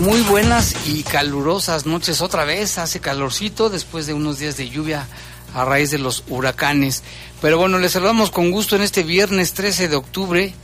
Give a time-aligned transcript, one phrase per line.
[0.00, 2.78] Muy buenas y calurosas noches otra vez.
[2.78, 5.06] Hace calorcito después de unos días de lluvia
[5.54, 7.02] a raíz de los huracanes.
[7.42, 10.54] Pero bueno, les saludamos con gusto en este viernes 13 de octubre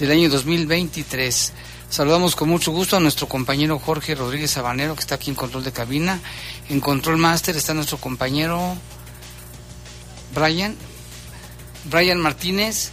[0.00, 1.52] del año 2023.
[1.88, 5.62] Saludamos con mucho gusto a nuestro compañero Jorge Rodríguez Sabanero, que está aquí en control
[5.62, 6.18] de cabina.
[6.68, 8.74] En control master está nuestro compañero
[10.34, 10.74] Brian,
[11.84, 12.90] Brian Martínez.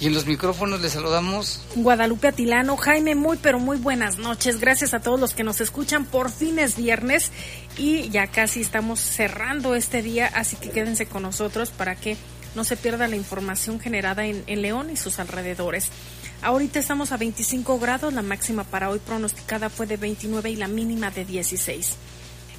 [0.00, 1.60] Y en los micrófonos les saludamos.
[1.74, 4.60] Guadalupe Atilano, Jaime, muy pero muy buenas noches.
[4.60, 6.04] Gracias a todos los que nos escuchan.
[6.04, 7.32] Por fin es viernes
[7.76, 12.16] y ya casi estamos cerrando este día, así que quédense con nosotros para que
[12.54, 15.88] no se pierda la información generada en, León y sus alrededores.
[16.42, 20.68] Ahorita estamos a 25 grados, la máxima para hoy pronosticada fue de 29 y la
[20.68, 21.96] mínima de 16.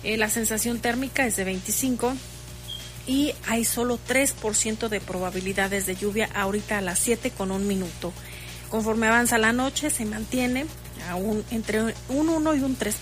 [0.04, 2.14] Eh, la sensación térmica es de 25
[3.10, 8.14] y hay solo 3% de probabilidades de lluvia ahorita a las 7 con un minuto.
[8.70, 10.68] Conforme avanza la noche se mantiene
[11.10, 12.94] aún entre un 1 y un 3%.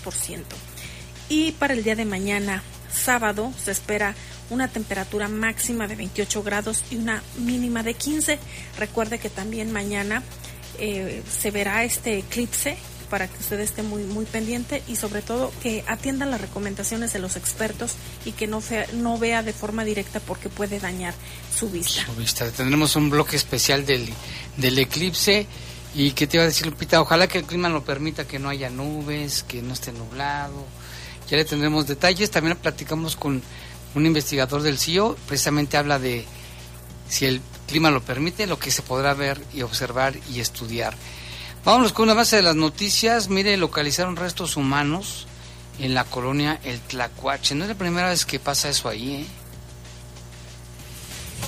[1.28, 4.14] Y para el día de mañana, sábado, se espera
[4.48, 8.38] una temperatura máxima de 28 grados y una mínima de 15.
[8.78, 10.22] Recuerde que también mañana
[10.78, 15.52] eh, se verá este eclipse para que usted esté muy, muy pendiente y sobre todo
[15.62, 18.62] que atiendan las recomendaciones de los expertos y que no,
[18.94, 21.14] no vea de forma directa porque puede dañar
[21.56, 22.04] su vista.
[22.06, 22.50] Su vista.
[22.50, 24.08] Tendremos un bloque especial del,
[24.56, 25.46] del eclipse.
[25.94, 27.00] ¿Y qué te iba a decir, Lupita?
[27.00, 30.66] Ojalá que el clima lo permita, que no haya nubes, que no esté nublado.
[31.30, 32.30] Ya le tendremos detalles.
[32.30, 33.42] También platicamos con
[33.94, 35.16] un investigador del CIO.
[35.26, 36.24] Precisamente habla de
[37.08, 40.94] si el clima lo permite, lo que se podrá ver y observar y estudiar.
[41.64, 43.28] Vámonos con una base de las noticias.
[43.28, 45.26] Mire, localizaron restos humanos
[45.78, 47.54] en la colonia El Tlacuache.
[47.54, 49.26] No es la primera vez que pasa eso ahí, ¿eh?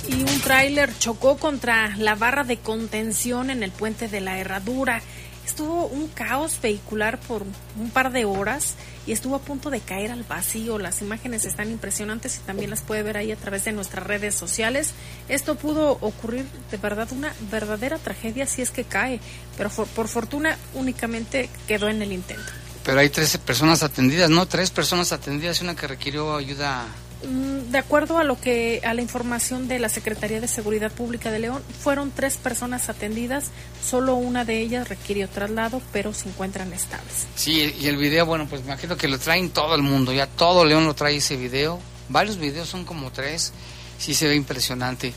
[0.07, 5.01] Y un tráiler chocó contra la barra de contención en el puente de la Herradura.
[5.45, 8.75] Estuvo un caos vehicular por un par de horas
[9.07, 10.77] y estuvo a punto de caer al vacío.
[10.77, 14.35] Las imágenes están impresionantes y también las puede ver ahí a través de nuestras redes
[14.35, 14.93] sociales.
[15.29, 19.19] Esto pudo ocurrir de verdad una verdadera tragedia si es que cae,
[19.57, 22.51] pero por, fortuna únicamente quedó en el intento.
[22.83, 24.47] Pero hay 13 personas atendidas, ¿no?
[24.47, 26.85] Tres personas atendidas y una que requirió ayuda
[27.23, 31.39] de acuerdo a lo que a la información de la Secretaría de Seguridad Pública de
[31.39, 33.51] León, fueron tres personas atendidas,
[33.83, 37.27] solo una de ellas requirió traslado, pero se encuentran estables.
[37.35, 40.27] Sí, y el video, bueno, pues me imagino que lo traen todo el mundo, ya
[40.27, 43.53] todo León lo trae ese video, varios videos son como tres,
[43.97, 45.13] sí se ve impresionante.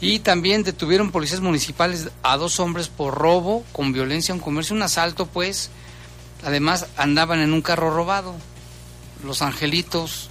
[0.00, 4.82] Y también detuvieron policías municipales a dos hombres por robo con violencia un comercio, un
[4.82, 5.70] asalto pues.
[6.44, 8.34] Además andaban en un carro robado.
[9.24, 10.28] Los angelitos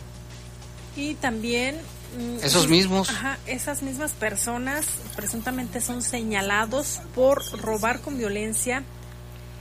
[0.96, 1.78] y también...
[2.18, 3.10] Mm, Esos mismos.
[3.10, 8.84] Ajá, esas mismas personas presuntamente son señalados por robar con violencia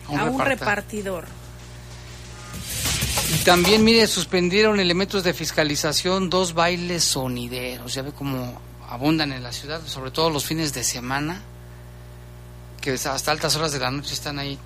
[0.08, 1.26] a un, repartidor.
[3.34, 7.94] Y también, mire, suspendieron elementos de fiscalización dos bailes sonideros.
[7.94, 11.40] Ya ve cómo abundan en la ciudad, sobre todo los fines de semana,
[12.82, 14.58] que hasta altas horas de la noche están ahí.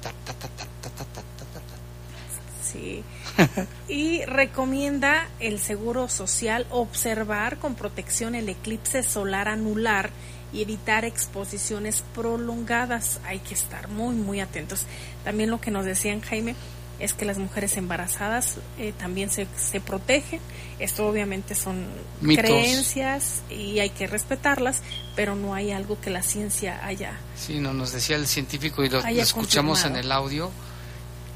[2.72, 3.04] sí.
[3.88, 10.10] y recomienda el Seguro Social observar con protección el eclipse solar anular
[10.52, 13.20] y evitar exposiciones prolongadas.
[13.24, 14.86] Hay que estar muy, muy atentos.
[15.24, 16.54] También lo que nos decían Jaime
[16.98, 20.40] es que las mujeres embarazadas eh, también se, se protegen.
[20.78, 21.86] Esto obviamente son
[22.22, 24.80] creencias y hay que respetarlas,
[25.14, 27.18] pero no hay algo que la ciencia haya.
[27.36, 30.50] Sí, no, nos decía el científico y lo, escuchamos en el audio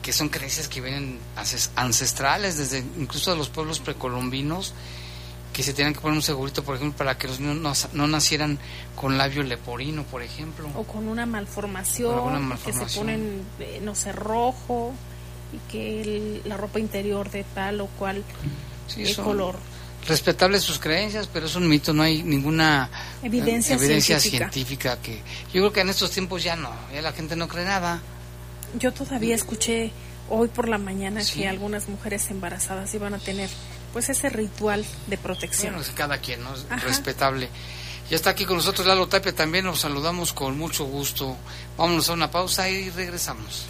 [0.03, 1.19] que son creencias que vienen
[1.77, 4.75] ancestrales, desde incluso de los pueblos precolombinos,
[5.53, 8.59] que se tenían que poner un segurito, por ejemplo, para que los niños no, nacieran
[8.97, 10.69] con labio leporino, por ejemplo.
[10.75, 14.95] O con una malformación, que se ponen, eh, no sé, rojo,
[15.53, 18.23] y que la ropa interior de tal o cual
[18.87, 19.57] sí, eh, color.
[20.07, 22.89] respetable sus creencias, pero es un mito, no hay ninguna
[23.23, 23.77] evidencia,
[24.21, 24.99] científica.
[25.03, 25.17] que
[25.53, 28.01] yo creo que en estos tiempos ya no, ya la gente no cree nada.
[28.79, 29.93] Yo todavía escuché
[30.29, 33.51] hoy por la mañana que algunas mujeres embarazadas iban a tener
[33.93, 35.75] pues ese ritual de protección.
[35.75, 36.55] Bueno, cada quien, ¿no?
[36.83, 37.49] Respetable.
[38.09, 41.37] Ya está aquí con nosotros Lalo Tapia, también nos saludamos con mucho gusto.
[41.77, 43.67] Vámonos a una pausa y regresamos.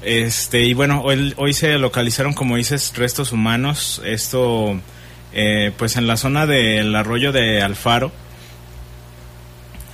[0.03, 4.03] Este y bueno, hoy, hoy se localizaron, como dices, restos humanos.
[4.05, 4.79] Esto
[5.35, 8.13] eh, pues en la zona del arroyo de Alfaro.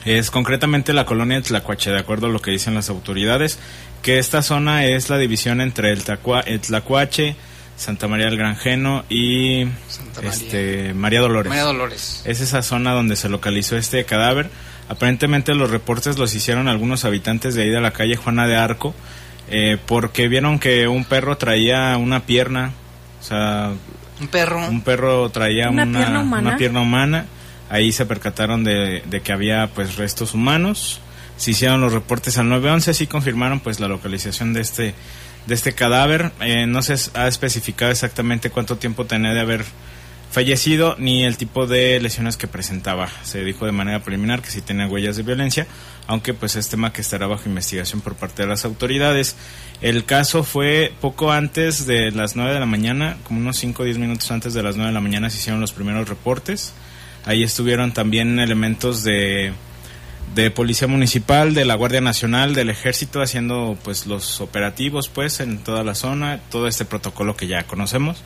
[0.04, 3.58] Es concretamente la colonia Tlacuache, de acuerdo a lo que dicen las autoridades,
[4.02, 7.36] que esta zona es la división entre el, Tlacuache,
[7.76, 9.66] Santa María del Granjeno y
[10.14, 10.30] María.
[10.30, 11.48] Este, María Dolores.
[11.48, 12.22] María Dolores.
[12.24, 14.50] Es esa zona donde se localizó este cadáver.
[14.88, 18.94] Aparentemente los reportes los hicieron algunos habitantes de ahí de la calle Juana de Arco,
[19.48, 22.72] eh, porque vieron que un perro traía una pierna,
[23.20, 23.72] o sea,
[24.20, 24.68] un perro.
[24.68, 25.84] Un perro traía una,
[26.58, 27.26] pierna, humana?
[27.68, 31.00] Ahí se percataron de, que había pues restos humanos.
[31.36, 34.94] Se hicieron los reportes al 911, sí confirmaron pues la localización de este
[35.46, 36.32] de este cadáver.
[36.40, 39.64] Eh, no se ha especificado exactamente cuánto tiempo tenía de haber
[40.30, 43.08] fallecido ni el tipo de lesiones que presentaba.
[43.22, 45.66] Se dijo de manera preliminar que sí tenía huellas de violencia,
[46.10, 49.36] aunque pues es tema que estará bajo investigación por parte de las autoridades.
[49.80, 53.84] El caso fue poco antes de las 9 de la mañana, como unos 5 o
[53.84, 56.74] 10 minutos antes de las 9 de la mañana se hicieron los primeros reportes.
[57.26, 59.52] Ahí estuvieron también elementos de,
[60.34, 65.58] de Policía Municipal, de la Guardia Nacional, del Ejército haciendo pues los operativos pues en
[65.58, 68.24] toda la zona, todo este protocolo que ya conocemos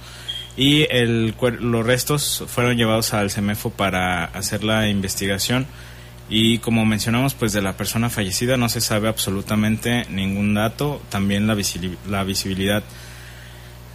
[0.57, 5.67] y el, los restos fueron llevados al CEMEFO para hacer la investigación
[6.29, 11.03] y como mencionamos, pues de la persona fallecida no se sabe absolutamente ningún dato.
[11.11, 11.57] También la,
[12.09, 12.83] la visibilidad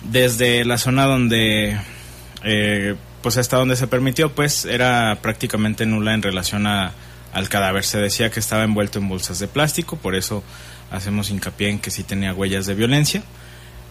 [0.02, 1.78] desde la zona donde,
[2.44, 6.94] eh, pues hasta donde se permitió, pues era prácticamente nula en relación a,
[7.34, 7.84] al cadáver.
[7.84, 10.44] Se decía que estaba envuelto en bolsas de plástico, por eso
[10.92, 13.24] hacemos hincapié en que sí tenía huellas de violencia.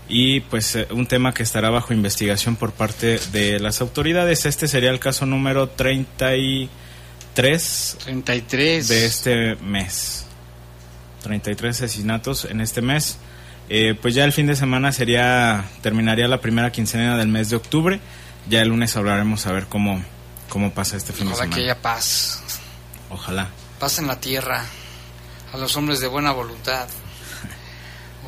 [0.09, 4.47] Y pues eh, un tema que estará bajo investigación por parte de las autoridades.
[4.47, 6.71] Este sería el caso número 30 y
[7.39, 10.25] 33, de este mes.
[11.23, 13.19] 33 asesinatos en este mes.
[13.69, 17.55] Eh, pues ya el fin de semana sería terminaría la primera quincena del mes de
[17.55, 18.01] octubre.
[18.49, 20.03] Ya el lunes hablaremos a ver cómo,
[20.49, 21.51] cómo pasa este fin de semana.
[21.51, 22.43] Ojalá que haya paz.
[23.09, 23.51] Ojalá.
[23.79, 24.65] Paz en la tierra.
[25.53, 26.89] A los hombres de buena voluntad.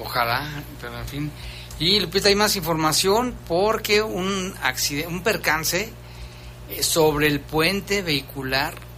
[0.00, 0.49] Ojalá,
[0.81, 1.33] pero en fin.
[1.81, 5.93] Y Lupita, hay más información porque un accidente, un percance
[6.71, 8.90] eh, sobre el puente vehicular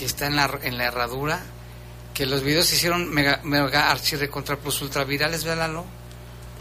[0.00, 1.42] que está en la, en la herradura,
[2.14, 5.84] que los videos se hicieron mega, mega archi contra plus ultravirales, véanlo.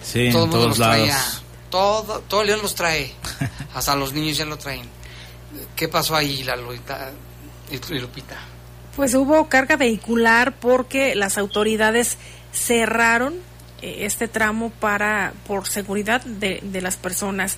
[0.03, 0.98] Sí, todo en todos los lados.
[0.98, 1.24] Traía,
[1.69, 3.13] todo, todo León los trae,
[3.74, 4.89] hasta los niños ya lo traen.
[5.74, 7.12] ¿Qué pasó ahí, la Lupita?
[7.91, 8.36] Lupita?
[8.98, 12.17] Pues hubo carga vehicular porque las autoridades
[12.51, 13.36] cerraron
[13.81, 17.58] eh, este tramo para por seguridad de, de las personas.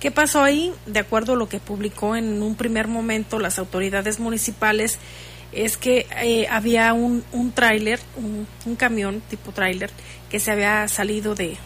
[0.00, 0.72] ¿Qué pasó ahí?
[0.86, 4.98] De acuerdo a lo que publicó en un primer momento las autoridades municipales,
[5.52, 9.90] es que eh, había un, un tráiler, un, camión tipo tráiler,
[10.30, 11.56] que se había salido de,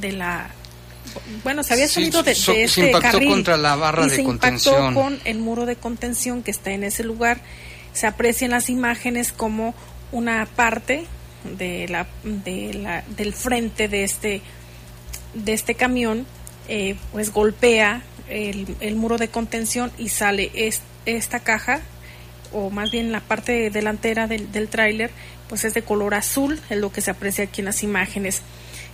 [0.00, 0.50] de la...
[1.42, 4.74] Bueno, se había salido de, de, este impactó contra la barra de se contención.
[4.74, 7.40] impactó con el muro de contención que está en ese lugar.
[7.92, 9.74] Se aprecian las imágenes como
[10.12, 11.06] una parte
[11.56, 14.42] de la, de la, del frente de este,
[15.34, 16.26] de este camión
[16.68, 20.50] eh, pues golpea el, muro de contención y sale
[21.04, 21.80] esta caja
[22.52, 25.10] o más bien la parte delantera del, del tráiler
[25.48, 28.42] pues es de color azul es lo que se aprecia aquí en las imágenes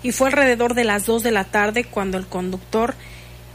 [0.03, 2.95] y fue alrededor de las 2 de la tarde cuando el conductor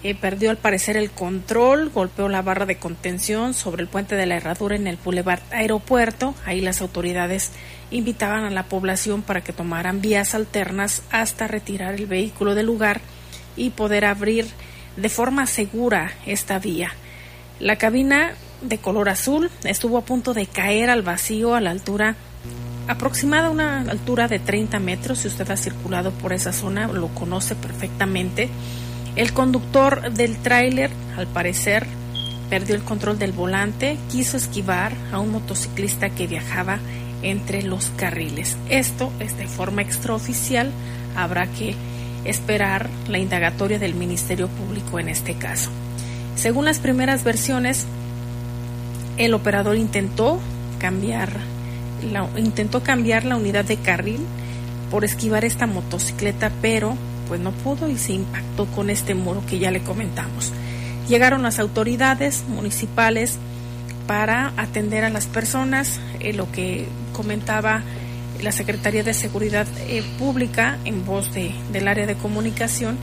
[0.05, 4.27] eh, perdió al parecer el control, golpeó la barra de contención sobre el puente de
[4.27, 6.35] la herradura en el Boulevard Aeropuerto.
[6.45, 7.51] Ahí las autoridades
[7.89, 13.01] invitaban a la población para que tomaran vías alternas hasta retirar el vehículo del lugar
[13.55, 14.47] y poder abrir
[14.97, 16.91] de forma segura esta vía.
[17.59, 22.15] La cabina de color azul estuvo a punto de caer al vacío a la altura
[22.87, 25.19] aproximada a una altura de 30 metros.
[25.19, 28.49] Si usted ha circulado por esa zona, lo conoce perfectamente.
[29.15, 31.85] El conductor del tráiler, al parecer,
[32.49, 36.79] perdió el control del volante, quiso esquivar a un motociclista que viajaba
[37.21, 38.57] entre los carriles.
[38.69, 40.71] Esto es de forma extraoficial,
[41.15, 41.75] habrá que
[42.25, 45.69] esperar la indagatoria del Ministerio Público en este caso.
[46.35, 47.85] Según las primeras versiones,
[49.17, 50.39] el operador intentó
[50.79, 51.29] cambiar
[52.11, 54.19] la, intentó cambiar la unidad de carril
[54.91, 56.95] por esquivar esta motocicleta, pero
[57.27, 60.51] pues no pudo y se impactó con este muro que ya le comentamos.
[61.07, 63.37] Llegaron las autoridades municipales
[64.07, 67.81] para atender a las personas, eh, lo que comentaba
[68.41, 72.97] la Secretaría de Seguridad eh, Pública en voz de, del área de comunicación,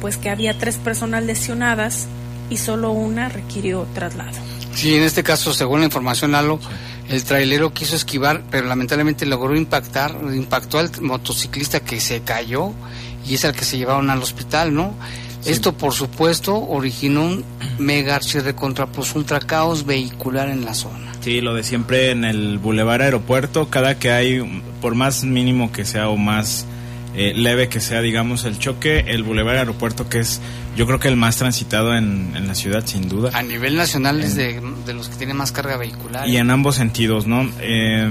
[0.00, 2.06] pues que había tres personas lesionadas
[2.48, 4.38] y solo una requirió traslado.
[4.74, 6.58] Sí, en este caso, según la información, Lalo,
[7.08, 12.72] el trailero quiso esquivar, pero lamentablemente logró impactar, impactó al motociclista que se cayó
[13.26, 14.94] y es el que se llevaron al hospital, ¿no?
[15.44, 17.44] Esto, por supuesto, originó un
[17.78, 18.20] mega
[18.54, 21.09] contra pues un caos vehicular en la zona.
[21.20, 25.84] Sí, lo de siempre en el Boulevard Aeropuerto, cada que hay, por más mínimo que
[25.84, 26.66] sea o más
[27.14, 30.40] eh, leve que sea, digamos, el choque, el Boulevard Aeropuerto, que es
[30.76, 33.30] yo creo que el más transitado en, en la ciudad, sin duda.
[33.34, 36.28] A nivel nacional es de, de, los que tienen más carga vehicular.
[36.28, 37.50] Y en ambos sentidos, ¿no?
[37.60, 38.10] Eh,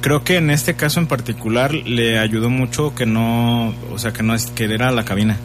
[0.00, 4.22] creo que en este caso en particular le ayudó mucho que no, o sea, que
[4.22, 5.36] no es que era la cabina.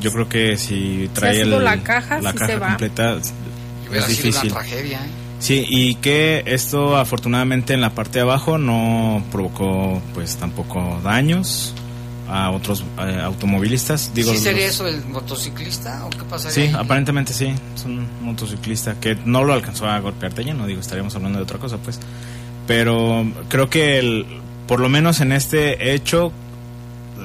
[0.00, 4.52] Yo creo que si trae la caja, la caja completa es difícil.
[4.52, 5.27] tragedia, ¿eh?
[5.38, 11.74] Sí, y que esto afortunadamente en la parte de abajo no provocó pues tampoco daños
[12.28, 14.12] a otros eh, automovilistas.
[14.14, 16.70] Digo, ¿Sí sería eso el motociclista o qué pasaría?
[16.70, 20.80] Sí, aparentemente sí, es un motociclista que no lo alcanzó a golpear de no digo,
[20.80, 22.00] estaríamos hablando de otra cosa pues
[22.68, 24.26] pero creo que el,
[24.68, 26.30] por lo menos en este hecho,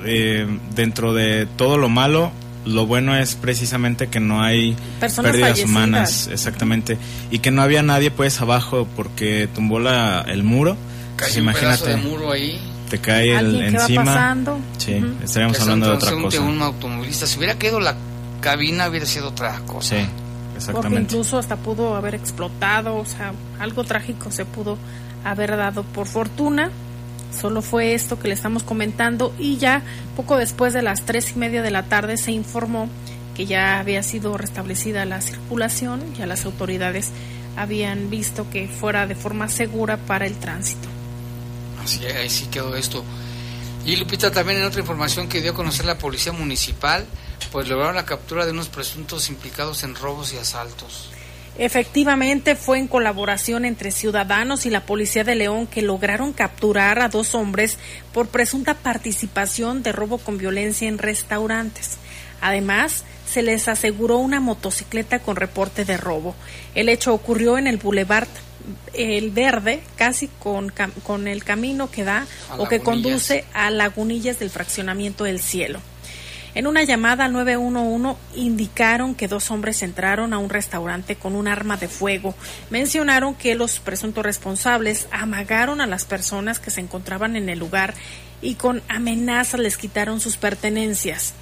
[0.05, 2.31] eh, dentro de todo lo malo,
[2.65, 6.97] lo bueno es precisamente que no hay pérdidas humanas, exactamente,
[7.31, 10.77] y que no había nadie pues abajo porque tumbó la, el muro.
[11.37, 12.59] Imagínate, muro ahí.
[12.89, 14.35] Te cae el, encima.
[14.77, 16.41] Sí, estaríamos hablando de otra cosa.
[16.41, 17.95] Un automovilista, si hubiera quedado la
[18.41, 19.95] cabina hubiera sido otra cosa.
[19.95, 20.05] Sí,
[20.55, 20.71] exactamente.
[20.73, 24.77] Porque incluso hasta pudo haber explotado, o sea, algo trágico se pudo
[25.23, 26.69] haber dado por fortuna.
[27.39, 29.81] Solo fue esto que le estamos comentando y ya
[30.15, 32.89] poco después de las tres y media de la tarde se informó
[33.35, 37.09] que ya había sido restablecida la circulación, ya las autoridades
[37.55, 40.87] habían visto que fuera de forma segura para el tránsito.
[41.83, 43.03] Así, ahí sí quedó esto.
[43.85, 47.05] Y Lupita, también en otra información que dio a conocer la Policía Municipal,
[47.51, 51.09] pues lograron la captura de unos presuntos implicados en robos y asaltos.
[51.57, 57.09] Efectivamente, fue en colaboración entre ciudadanos y la Policía de León que lograron capturar a
[57.09, 57.77] dos hombres
[58.11, 61.97] por presunta participación de robo con violencia en restaurantes.
[62.41, 66.35] Además, se les aseguró una motocicleta con reporte de robo.
[66.73, 68.27] El hecho ocurrió en el Boulevard
[68.93, 72.25] El Verde, casi con, con el camino que da
[72.57, 75.79] o que conduce a Lagunillas del fraccionamiento del Cielo.
[76.55, 81.47] En una llamada al 911 indicaron que dos hombres entraron a un restaurante con un
[81.47, 82.35] arma de fuego.
[82.69, 87.95] Mencionaron que los presuntos responsables amagaron a las personas que se encontraban en el lugar
[88.41, 91.33] y con amenazas les quitaron sus pertenencias.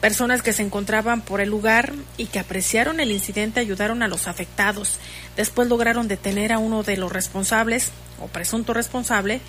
[0.00, 4.26] Personas que se encontraban por el lugar y que apreciaron el incidente ayudaron a los
[4.26, 4.98] afectados.
[5.36, 9.40] Después lograron detener a uno de los responsables o presunto responsable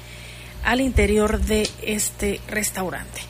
[0.64, 3.29] al interior de este restaurante.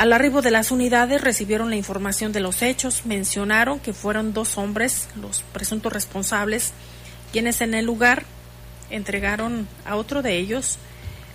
[0.00, 4.56] Al arribo de las unidades recibieron la información de los hechos, mencionaron que fueron dos
[4.56, 6.72] hombres los presuntos responsables,
[7.32, 8.24] quienes en el lugar
[8.88, 10.78] entregaron a otro de ellos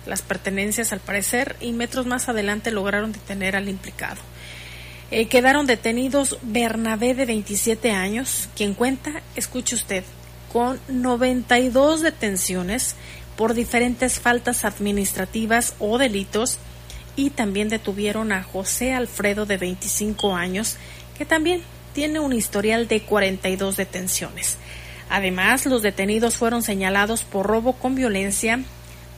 [0.04, 4.20] las pertenencias al parecer y metros más adelante lograron detener al implicado.
[5.12, 10.02] Eh, quedaron detenidos Bernabé de 27 años, quien cuenta, escuche usted,
[10.52, 12.96] con 92 detenciones
[13.36, 16.58] por diferentes faltas administrativas o delitos
[17.16, 20.76] y también detuvieron a José Alfredo de 25 años,
[21.16, 21.62] que también
[21.94, 24.58] tiene un historial de 42 detenciones.
[25.08, 28.60] Además, los detenidos fueron señalados por robo con violencia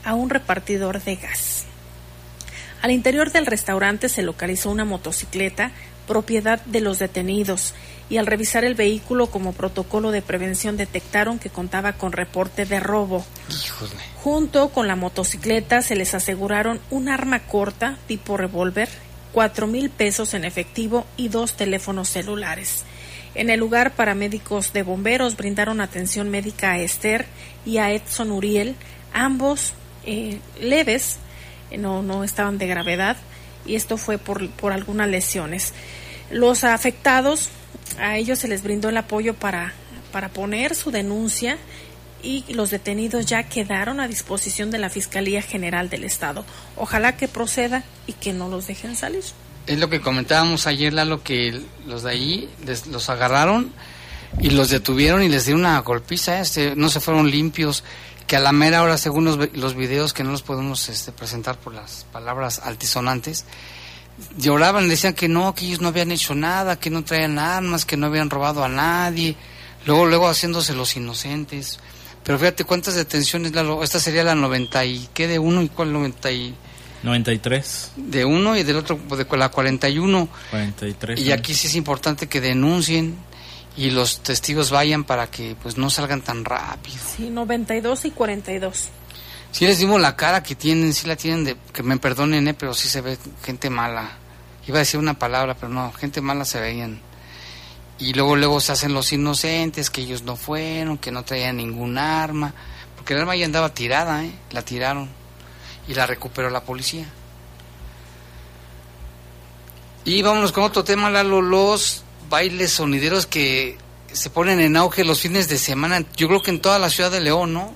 [0.05, 1.65] a un repartidor de gas.
[2.81, 5.71] Al interior del restaurante se localizó una motocicleta
[6.07, 7.73] propiedad de los detenidos
[8.09, 12.79] y al revisar el vehículo como protocolo de prevención detectaron que contaba con reporte de
[12.79, 13.23] robo.
[14.23, 18.89] Junto con la motocicleta se les aseguraron un arma corta tipo revólver,
[19.31, 22.83] cuatro mil pesos en efectivo y dos teléfonos celulares.
[23.35, 27.27] En el lugar, paramédicos de bomberos brindaron atención médica a Esther
[27.65, 28.75] y a Edson Uriel,
[29.13, 29.73] ambos
[30.03, 31.17] eh, leves,
[31.77, 33.17] no, no estaban de gravedad,
[33.65, 35.73] y esto fue por, por algunas lesiones.
[36.31, 37.49] Los afectados,
[37.97, 39.73] a ellos se les brindó el apoyo para,
[40.11, 41.57] para poner su denuncia
[42.21, 46.45] y los detenidos ya quedaron a disposición de la Fiscalía General del Estado.
[46.75, 49.23] Ojalá que proceda y que no los dejen salir.
[49.67, 52.49] Es lo que comentábamos ayer, Lalo, que los de allí
[52.89, 53.71] los agarraron
[54.41, 57.83] y los detuvieron y les dieron una golpiza, este, no se fueron limpios,
[58.27, 61.57] que a la mera hora, según los, los videos que no los podemos este, presentar
[61.57, 63.45] por las palabras altisonantes,
[64.37, 67.97] lloraban, decían que no, que ellos no habían hecho nada, que no traían armas, que
[67.97, 69.35] no habían robado a nadie,
[69.85, 71.79] luego, luego haciéndose los inocentes.
[72.23, 76.31] Pero fíjate cuántas detenciones, esta sería la 90 y, ¿qué de uno y cuál 90
[76.31, 76.55] y...
[77.01, 77.93] 93.
[77.95, 80.29] De uno y del otro, de la 41.
[80.51, 81.19] 43.
[81.19, 83.15] Y aquí sí es importante que denuncien
[83.77, 86.97] y los testigos vayan para que pues no salgan tan rápido.
[87.15, 88.89] Sí, 92 y 42.
[89.51, 92.53] Sí les dimos la cara que tienen, sí la tienen de, que me perdonen, eh,
[92.53, 94.11] pero sí se ve gente mala.
[94.67, 97.01] Iba a decir una palabra, pero no, gente mala se veían.
[97.97, 101.97] Y luego luego se hacen los inocentes, que ellos no fueron, que no traían ningún
[101.97, 102.53] arma,
[102.95, 104.31] porque el arma ya andaba tirada, ¿eh?
[104.51, 105.09] la tiraron
[105.87, 107.07] y la recuperó la policía.
[110.05, 113.77] Y vámonos con otro tema, Lalo, los bailes sonideros que
[114.13, 117.11] se ponen en auge los fines de semana, yo creo que en toda la ciudad
[117.11, 117.73] de León, ¿no?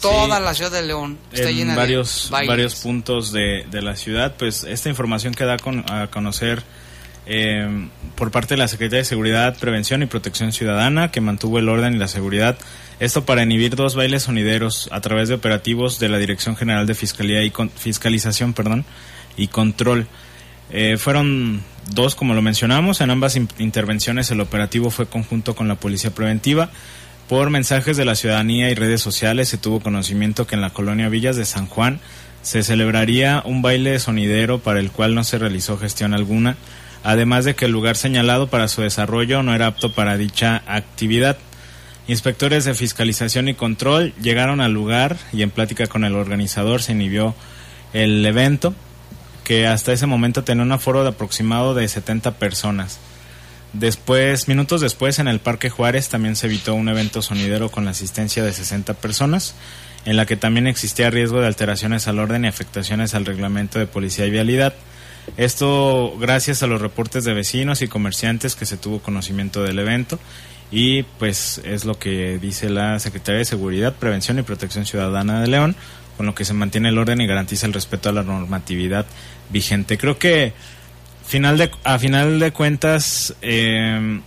[0.00, 4.34] Toda la ciudad de León está en varios, varios puntos de, de, la ciudad.
[4.38, 5.56] Pues esta información que da
[5.88, 6.62] a conocer
[7.26, 11.68] eh, por parte de la Secretaría de Seguridad, Prevención y Protección Ciudadana, que mantuvo el
[11.68, 12.58] orden y la seguridad.
[12.98, 16.94] Esto para inhibir dos bailes sonideros a través de operativos de la Dirección General de
[16.94, 18.84] Fiscalía y Fiscalización perdón,
[19.36, 20.06] y Control.
[20.70, 23.00] Eh, fueron dos, como lo mencionamos.
[23.00, 26.70] En ambas intervenciones el operativo fue conjunto con la Policía Preventiva
[27.30, 31.08] por mensajes de la ciudadanía y redes sociales se tuvo conocimiento que en la colonia
[31.08, 32.00] Villas de San Juan
[32.42, 36.56] se celebraría un baile sonidero para el cual no se realizó gestión alguna,
[37.04, 41.38] además de que el lugar señalado para su desarrollo no era apto para dicha actividad.
[42.08, 46.92] Inspectores de fiscalización y control llegaron al lugar y en plática con el organizador se
[46.92, 47.36] inhibió
[47.92, 48.74] el evento,
[49.44, 52.98] que hasta ese momento tenía un aforo de aproximado de 70 personas.
[53.72, 57.92] Después, minutos después, en el Parque Juárez también se evitó un evento sonidero con la
[57.92, 59.54] asistencia de 60 personas,
[60.04, 63.86] en la que también existía riesgo de alteraciones al orden y afectaciones al reglamento de
[63.86, 64.74] policía y vialidad.
[65.36, 70.18] Esto gracias a los reportes de vecinos y comerciantes que se tuvo conocimiento del evento
[70.70, 75.48] y pues es lo que dice la Secretaría de Seguridad, Prevención y Protección Ciudadana de
[75.48, 75.76] León,
[76.16, 79.06] con lo que se mantiene el orden y garantiza el respeto a la normatividad
[79.50, 79.98] vigente.
[79.98, 80.52] Creo que
[81.30, 84.20] final de, a final de cuentas, eh,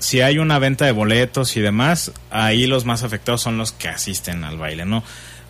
[0.00, 3.88] si hay una venta de boletos y demás, ahí los más afectados son los que
[3.88, 5.04] asisten al baile, ¿no?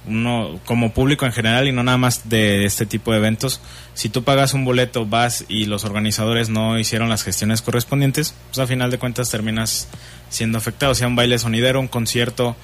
[0.06, 3.62] Uno, como público en general y no nada más de este tipo de eventos,
[3.94, 8.58] si tú pagas un boleto, vas y los organizadores no hicieron las gestiones correspondientes, pues
[8.58, 9.88] a final de cuentas terminas
[10.28, 12.54] siendo afectado, sea un baile sonidero, un concierto,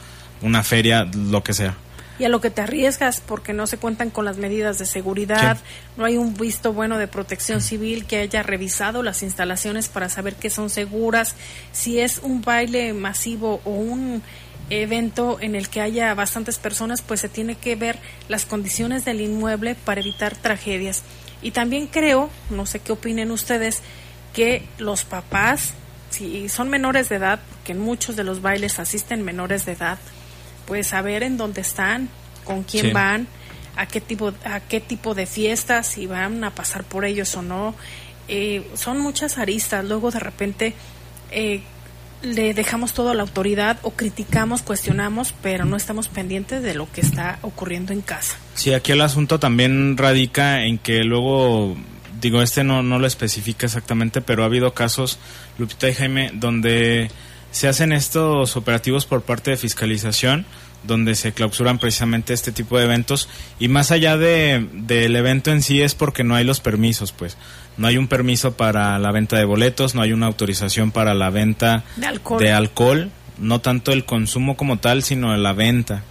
[0.42, 1.76] una feria, lo que sea
[2.18, 5.58] y a lo que te arriesgas porque no se cuentan con las medidas de seguridad,
[5.96, 10.34] no hay un visto bueno de protección civil que haya revisado las instalaciones para saber
[10.34, 11.34] que son seguras,
[11.72, 14.22] si es un baile masivo o un
[14.70, 17.98] evento en el que haya bastantes personas, pues se tiene que ver
[18.28, 21.02] las condiciones del inmueble para evitar tragedias.
[21.42, 23.82] Y también creo, no sé qué opinen ustedes,
[24.32, 25.74] que los papás,
[26.10, 29.98] si son menores de edad, porque en muchos de los bailes asisten menores de edad,
[30.66, 32.08] pues saber en dónde están,
[32.44, 33.26] con quién van,
[33.76, 37.42] a qué tipo a qué tipo de fiestas, si van a pasar por ellos o
[37.42, 37.74] no.
[38.28, 39.84] Eh, son muchas aristas.
[39.84, 40.74] Luego de repente
[41.30, 41.60] eh,
[42.22, 46.90] le dejamos todo a la autoridad o criticamos, cuestionamos, pero no estamos pendientes de lo
[46.90, 48.36] que está ocurriendo en casa.
[48.54, 51.76] Sí, aquí el asunto también radica en que luego
[52.20, 55.18] digo, este no, no lo especifica exactamente, pero ha habido casos,
[55.58, 57.10] Lupita y Jaime, donde
[57.56, 60.44] se hacen estos operativos por parte de fiscalización
[60.82, 65.62] donde se clausuran precisamente este tipo de eventos y más allá de del evento en
[65.62, 67.38] sí es porque no hay los permisos pues
[67.78, 71.30] no hay un permiso para la venta de boletos no hay una autorización para la
[71.30, 76.02] venta de alcohol, de alcohol no tanto el consumo como tal sino la venta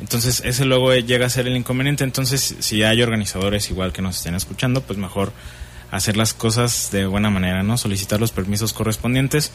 [0.00, 2.04] Entonces ese luego llega a ser el inconveniente.
[2.04, 5.30] Entonces si hay organizadores igual que nos estén escuchando, pues mejor
[5.90, 7.76] hacer las cosas de buena manera, ¿no?
[7.76, 9.52] Solicitar los permisos correspondientes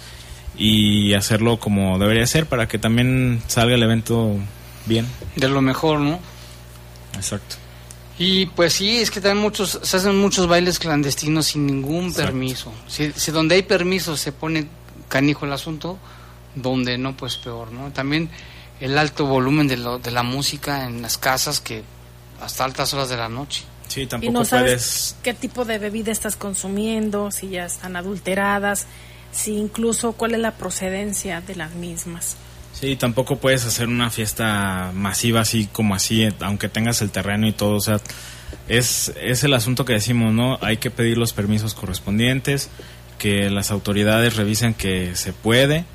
[0.58, 4.38] y hacerlo como debería ser para que también salga el evento
[4.86, 5.08] bien.
[5.36, 6.20] De lo mejor, ¿no?
[7.16, 7.56] Exacto.
[8.18, 12.72] Y pues sí, es que también muchos, se hacen muchos bailes clandestinos sin ningún permiso.
[12.88, 14.68] Si, si, donde hay permiso se pone
[15.10, 15.98] canijo el asunto,
[16.56, 17.92] donde no, pues peor, ¿no?
[17.92, 18.30] También
[18.80, 21.84] el alto volumen de, lo, de la música en las casas que
[22.42, 23.64] hasta altas horas de la noche.
[23.88, 28.88] Sí, tampoco y no sabes qué tipo de bebida estás consumiendo, si ya están adulteradas,
[29.36, 32.38] si incluso cuál es la procedencia de las mismas.
[32.74, 37.52] Sí, tampoco puedes hacer una fiesta masiva así como así, aunque tengas el terreno y
[37.52, 38.00] todo, o sea,
[38.68, 40.58] es, es el asunto que decimos, ¿no?
[40.62, 42.70] Hay que pedir los permisos correspondientes,
[43.18, 45.86] que las autoridades revisen que se puede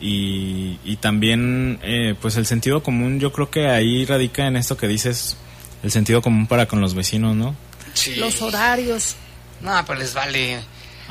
[0.00, 4.76] y, y también, eh, pues el sentido común, yo creo que ahí radica en esto
[4.76, 5.36] que dices,
[5.82, 7.54] el sentido común para con los vecinos, ¿no?
[7.94, 8.16] Sí.
[8.16, 9.16] Los horarios.
[9.60, 10.60] No, pero les vale.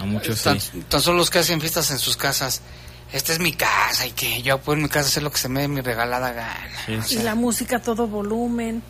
[0.02, 0.84] A muchos tan, sí.
[0.90, 2.62] tan solo los que hacen fiestas en sus casas
[3.14, 5.50] esta es mi casa y que yo puedo en mi casa hacer lo que se
[5.50, 7.06] me dé mi regalada gana.
[7.10, 8.82] y la música a todo volumen,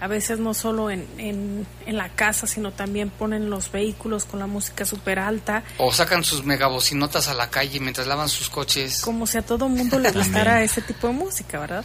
[0.00, 4.40] a veces no solo en, en, en, la casa, sino también ponen los vehículos con
[4.40, 5.62] la música súper alta.
[5.78, 9.00] O sacan sus megabocinotas a la calle mientras lavan sus coches.
[9.00, 11.84] Como si a todo mundo le gustara ese tipo de música, ¿verdad?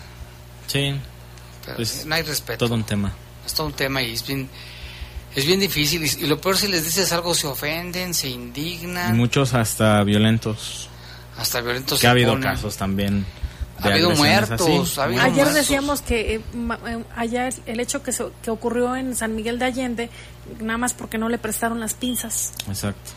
[0.66, 0.96] Sí.
[1.64, 2.66] Pero pues, no hay respeto.
[2.66, 3.14] Todo un tema.
[3.46, 4.50] Es todo un tema y es bien...
[5.36, 9.16] Es bien difícil y, y lo peor si les dices algo se ofenden, se indignan.
[9.16, 10.90] Y muchos hasta violentos.
[11.38, 12.50] Hasta violentos que ha habido ponen.
[12.50, 13.26] casos también
[13.82, 15.56] ha habido muertos ha habido ayer muertos.
[15.56, 16.42] decíamos que eh,
[17.16, 20.10] ayer el hecho que, se, que ocurrió en San Miguel de Allende
[20.60, 22.54] nada más porque no le prestaron las pinzas.
[22.68, 23.12] Exacto.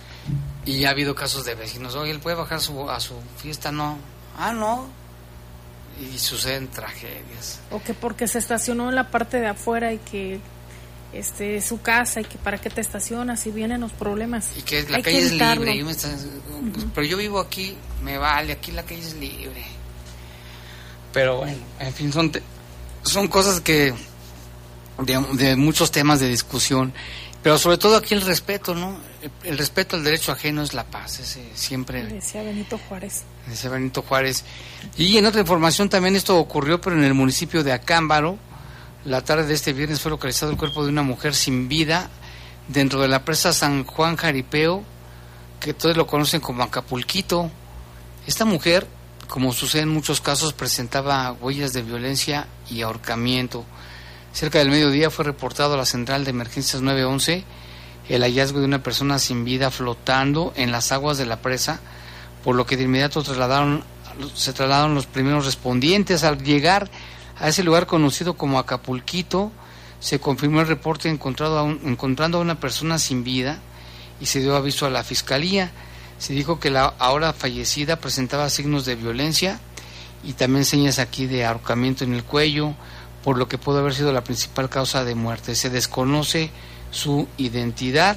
[0.64, 3.98] Y ha habido casos de vecinos oye él puede bajar su, a su fiesta no.
[4.38, 4.86] Ah no
[6.00, 7.60] y suceden tragedias.
[7.70, 10.40] O que porque se estacionó en la parte de afuera y que
[11.18, 14.48] este su casa y que para qué te estacionas y vienen los problemas.
[14.56, 15.76] Y que la Hay calle que es libre.
[15.78, 16.10] Yo me está-
[16.94, 19.64] Pero yo vivo aquí, me vale, aquí la calle es libre.
[21.12, 22.42] Pero bueno, en fin, son, te-
[23.02, 23.94] son cosas que.
[25.02, 26.92] De, de muchos temas de discusión.
[27.42, 28.98] Pero sobre todo aquí el respeto, ¿no?
[29.22, 33.22] El, el respeto al derecho ajeno es la paz, ese siempre Decía Benito Juárez.
[33.46, 34.42] decía Benito Juárez.
[34.96, 38.38] Y en otra información también esto ocurrió, pero en el municipio de Acámbaro,
[39.06, 42.10] la tarde de este viernes fue localizado el cuerpo de una mujer sin vida
[42.66, 44.82] dentro de la presa San Juan Jaripeo,
[45.60, 47.48] que todos lo conocen como Acapulquito.
[48.26, 48.88] Esta mujer,
[49.28, 53.64] como sucede en muchos casos, presentaba huellas de violencia y ahorcamiento.
[54.32, 57.44] Cerca del mediodía fue reportado a la central de emergencias 911
[58.08, 61.80] el hallazgo de una persona sin vida flotando en las aguas de la presa,
[62.44, 63.84] por lo que de inmediato trasladaron,
[64.34, 66.22] se trasladaron los primeros respondientes.
[66.22, 66.88] Al llegar
[67.38, 69.52] a ese lugar conocido como Acapulquito,
[70.00, 73.58] se confirmó el reporte encontrado a un- encontrando a una persona sin vida
[74.20, 75.70] y se dio aviso a la fiscalía.
[76.18, 79.60] Se dijo que la ahora fallecida presentaba signos de violencia
[80.24, 82.74] y también señas aquí de ahorcamiento en el cuello,
[83.22, 85.54] por lo que pudo haber sido la principal causa de muerte.
[85.54, 86.50] Se desconoce
[86.90, 88.16] su identidad.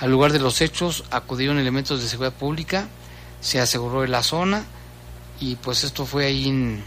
[0.00, 2.88] Al lugar de los hechos acudieron elementos de seguridad pública,
[3.40, 4.64] se aseguró en la zona
[5.40, 6.82] y pues esto fue ahí en,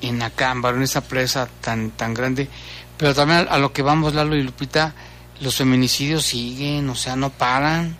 [0.00, 2.48] en Acámbaro, en esa presa tan, tan grande.
[2.96, 4.94] Pero también a, lo que vamos, Lalo y Lupita,
[5.40, 7.96] los feminicidios siguen, o sea, no paran,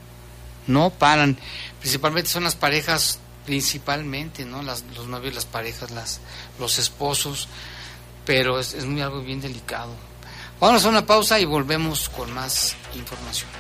[0.67, 1.37] no paran.
[1.81, 4.63] Principalmente son las parejas, principalmente, ¿no?
[4.63, 6.21] Las, los novios, las parejas, las,
[6.59, 7.49] los esposos,
[8.25, 9.95] pero es, es muy algo bien delicado.
[10.61, 13.51] Vamos a una pausa y volvemos con más información.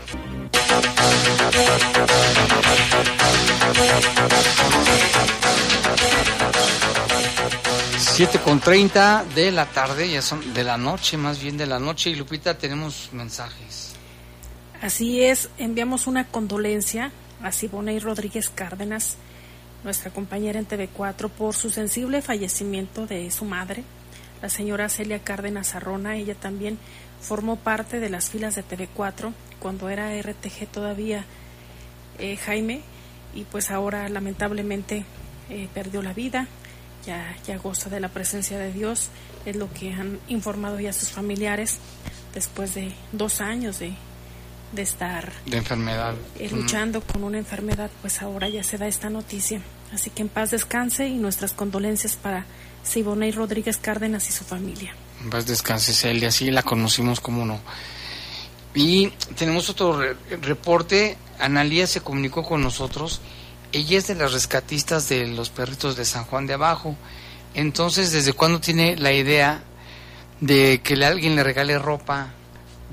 [7.99, 11.81] 7 con 30 de la tarde, ya son de la noche, más bien de la
[11.81, 12.11] noche.
[12.11, 13.95] Y Lupita, tenemos mensajes.
[14.81, 17.11] Así es, enviamos una condolencia
[17.43, 19.17] a Siboney Rodríguez Cárdenas,
[19.83, 23.83] nuestra compañera en TV4, por su sensible fallecimiento de su madre,
[24.45, 26.19] la señora Celia Cárdenas Arrona.
[26.19, 26.77] Ella también
[27.23, 31.25] formó parte de las filas de TV4 cuando era RTG todavía
[32.19, 32.83] eh, Jaime,
[33.35, 35.07] y pues ahora lamentablemente
[35.49, 36.47] eh, perdió la vida.
[37.07, 39.09] Ya, ya goza de la presencia de Dios,
[39.47, 41.79] es lo que han informado ya sus familiares
[42.35, 43.95] después de dos años de,
[44.73, 46.17] de estar De enfermedad.
[46.39, 49.63] eh, luchando con una enfermedad, pues ahora ya se da esta noticia.
[49.91, 52.45] Así que en paz descanse y nuestras condolencias para
[52.85, 54.95] Siboney Rodríguez Cárdenas y su familia.
[55.31, 57.59] Paz descanse Celia, sí, la conocimos, como no.
[58.75, 61.17] Y tenemos otro re- reporte.
[61.39, 63.21] Analía se comunicó con nosotros.
[63.73, 66.97] Ella es de las rescatistas de los perritos de San Juan de Abajo.
[67.55, 69.63] Entonces, ¿desde cuándo tiene la idea
[70.41, 72.29] de que alguien le regale ropa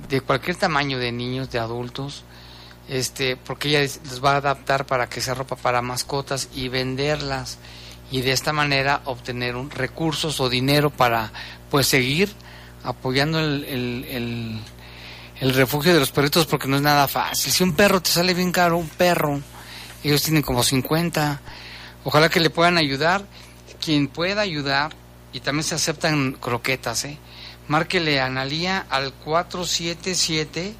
[0.08, 2.24] de cualquier tamaño de niños, de adultos,
[2.88, 7.58] este, porque ella les va a adaptar para que sea ropa para mascotas y venderlas
[8.12, 11.32] y de esta manera obtener un, recursos o dinero para
[11.70, 12.30] pues seguir
[12.84, 14.60] apoyando el, el,
[15.40, 17.52] el, refugio de los perritos porque no es nada fácil.
[17.52, 19.42] Si un perro te sale bien caro, un perro,
[20.04, 21.42] ellos tienen como 50,
[22.04, 23.24] ojalá que le puedan ayudar,
[23.80, 24.94] quien pueda ayudar,
[25.34, 27.18] y también se aceptan croquetas, ¿eh?
[27.68, 30.76] Márquele a Analía al 477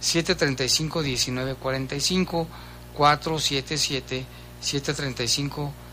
[0.00, 2.48] 735 1945
[2.94, 4.26] 477
[4.60, 5.85] 735 1945.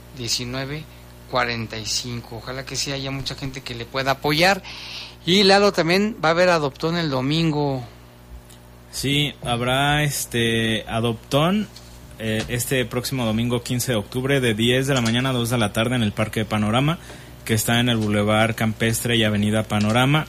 [2.31, 4.61] Ojalá que sí haya mucha gente que le pueda apoyar.
[5.25, 7.83] Y Lalo también va a haber adoptón el domingo.
[8.91, 11.67] Sí, habrá este adoptón
[12.19, 15.57] eh, este próximo domingo 15 de octubre de 10 de la mañana a 2 de
[15.57, 16.99] la tarde en el Parque de Panorama,
[17.43, 20.27] que está en el Boulevard Campestre y Avenida Panorama.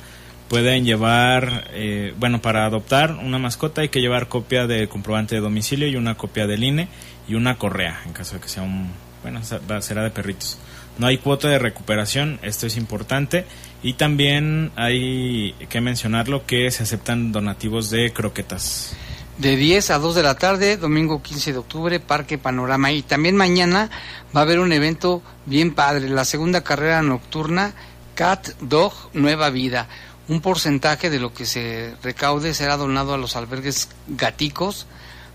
[0.48, 5.40] Pueden llevar, eh, bueno, para adoptar una mascota hay que llevar copia de comprobante de
[5.40, 6.88] domicilio y una copia del INE
[7.28, 8.90] y una correa, en caso de que sea un,
[9.24, 9.40] bueno,
[9.80, 10.58] será de perritos.
[10.98, 13.46] No hay cuota de recuperación, esto es importante.
[13.82, 18.94] Y también hay que mencionarlo que se aceptan donativos de croquetas.
[19.38, 22.92] De 10 a 2 de la tarde, domingo 15 de octubre, Parque Panorama.
[22.92, 23.90] Y también mañana
[24.34, 27.74] va a haber un evento bien padre, la segunda carrera nocturna
[28.14, 29.88] Cat Dog Nueva Vida.
[30.28, 34.86] Un porcentaje de lo que se recaude será donado a los albergues Gaticos,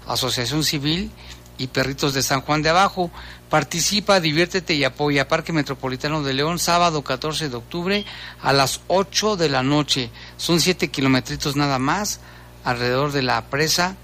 [0.08, 1.12] Asociación Civil
[1.60, 3.12] y Perritos de San Juan de Abajo.
[3.50, 8.04] Participa, diviértete y apoya Parque Metropolitano de León, sábado 14 de octubre
[8.42, 10.10] a las 8 de la noche.
[10.38, 12.22] Son 7 kilometritos nada más
[12.64, 13.96] alrededor de la presa.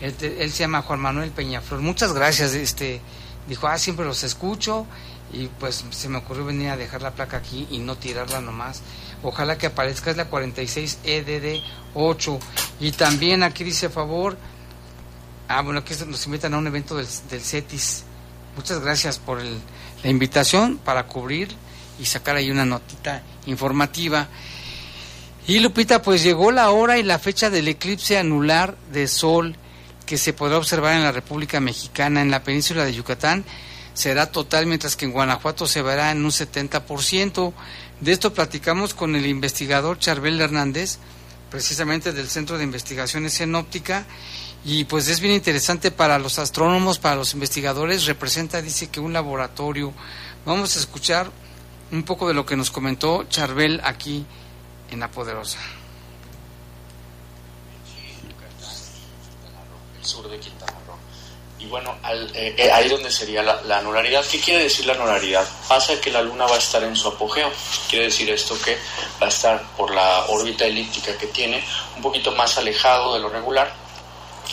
[0.00, 1.80] Él, él se llama Juan Manuel Peñaflor.
[1.80, 2.54] Muchas gracias.
[2.54, 3.00] Este
[3.46, 4.88] dijo, ah, siempre los escucho
[5.32, 8.82] y pues se me ocurrió venir a dejar la placa aquí y no tirarla nomás.
[9.22, 12.38] Ojalá que aparezca, es la 46EDD8.
[12.80, 14.36] Y también aquí dice favor,
[15.48, 18.04] ah, bueno, aquí nos invitan a un evento del, del CETIS.
[18.56, 19.58] Muchas gracias por el,
[20.02, 21.48] la invitación para cubrir
[21.98, 24.28] y sacar ahí una notita informativa.
[25.46, 29.56] Y Lupita, pues llegó la hora y la fecha del eclipse anular de sol
[30.04, 33.46] que se podrá observar en la República Mexicana, en la península de Yucatán
[33.94, 37.52] será total, mientras que en Guanajuato se verá en un 70%.
[38.00, 40.98] De esto platicamos con el investigador Charbel Hernández,
[41.50, 44.06] precisamente del Centro de Investigaciones en Óptica,
[44.64, 49.12] y pues es bien interesante para los astrónomos, para los investigadores, representa, dice que un
[49.12, 49.92] laboratorio.
[50.46, 51.30] Vamos a escuchar
[51.90, 54.24] un poco de lo que nos comentó Charbel aquí
[54.90, 55.58] en La Poderosa.
[60.02, 60.51] El de
[61.62, 61.96] y bueno,
[62.34, 64.24] eh, eh, ahí donde sería la, la, anularidad.
[64.26, 65.46] ¿Qué quiere decir la anularidad?
[65.68, 67.52] Pasa que la Luna va a estar en su apogeo.
[67.88, 68.76] Quiere decir esto que
[69.22, 71.62] va a estar por la órbita elíptica que tiene
[71.96, 73.72] un poquito más alejado de lo regular.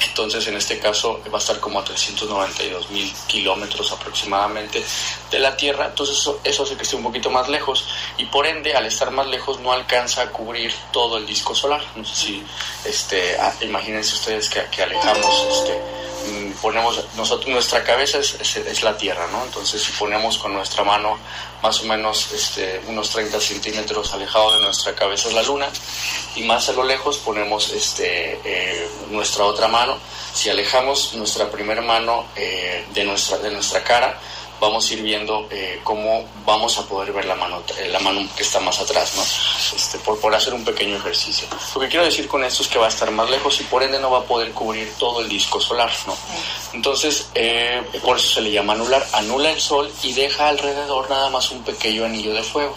[0.07, 4.83] Entonces, en este caso, va a estar como a 392 mil kilómetros aproximadamente
[5.31, 5.87] de la Tierra.
[5.87, 7.87] Entonces, eso, eso, hace que esté un poquito más lejos.
[8.17, 11.81] Y por ende, al estar más lejos, no alcanza a cubrir todo el disco solar.
[11.95, 12.43] No sé si,
[12.85, 15.81] este, ah, imagínense ustedes que, que alejamos este,
[16.61, 19.43] ponemos, nosotros, nuestra cabeza es, es, la Tierra, ¿no?
[19.43, 21.17] Entonces si ponemos con nuestra mano
[21.61, 25.69] más o menos este, unos 30 centímetros alejado de nuestra cabeza es la Luna
[26.35, 29.97] y más a lo lejos ponemos este, eh, nuestra otra mano.
[30.33, 34.19] Si alejamos nuestra primera mano eh, de, nuestra, de nuestra cara,
[34.59, 38.27] vamos a ir viendo eh, cómo vamos a poder ver la mano, eh, la mano
[38.35, 39.23] que está más atrás, ¿no?
[39.75, 41.47] Este, por, por hacer un pequeño ejercicio.
[41.75, 43.83] Lo que quiero decir con esto es que va a estar más lejos y por
[43.83, 46.15] ende no va a poder cubrir todo el disco solar, ¿no?
[46.73, 49.05] Entonces, eh, por eso se le llama anular.
[49.13, 52.75] Anula el sol y deja alrededor nada más un pequeño anillo de fuego.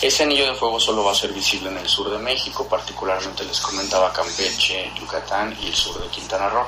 [0.00, 3.44] Ese anillo de fuego solo va a ser visible en el sur de México, particularmente
[3.44, 6.66] les comentaba Campeche, Yucatán y el sur de Quintana Roo.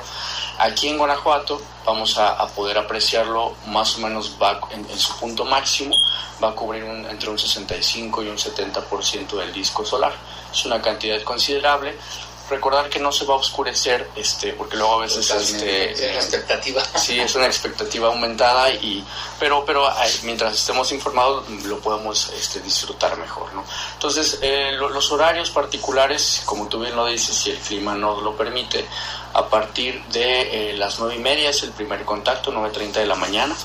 [0.59, 5.95] Aquí en Guanajuato vamos a, poder apreciarlo más o menos va en, su punto máximo,
[6.43, 10.13] va a cubrir entre un 65 y un 70% del disco solar.
[10.51, 11.95] Es una cantidad considerable,
[12.49, 16.15] recordar que no se va a oscurecer, este, porque luego a veces este, es una
[16.15, 16.83] expectativa.
[16.97, 19.05] Sí, es una expectativa aumentada y
[19.39, 19.87] pero pero
[20.23, 23.63] mientras estemos informados lo podemos este, disfrutar mejor, ¿no?
[23.93, 28.35] Entonces eh, los horarios particulares, como tú bien lo dices, si el clima no lo
[28.35, 28.85] permite,
[29.33, 33.15] a partir de eh, las nueve y media es el primer contacto, 9.30 de la
[33.15, 33.55] mañana,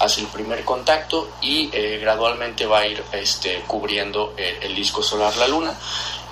[0.00, 5.36] hace el primer contacto y eh, gradualmente va a ir este, cubriendo el disco solar
[5.36, 5.76] la luna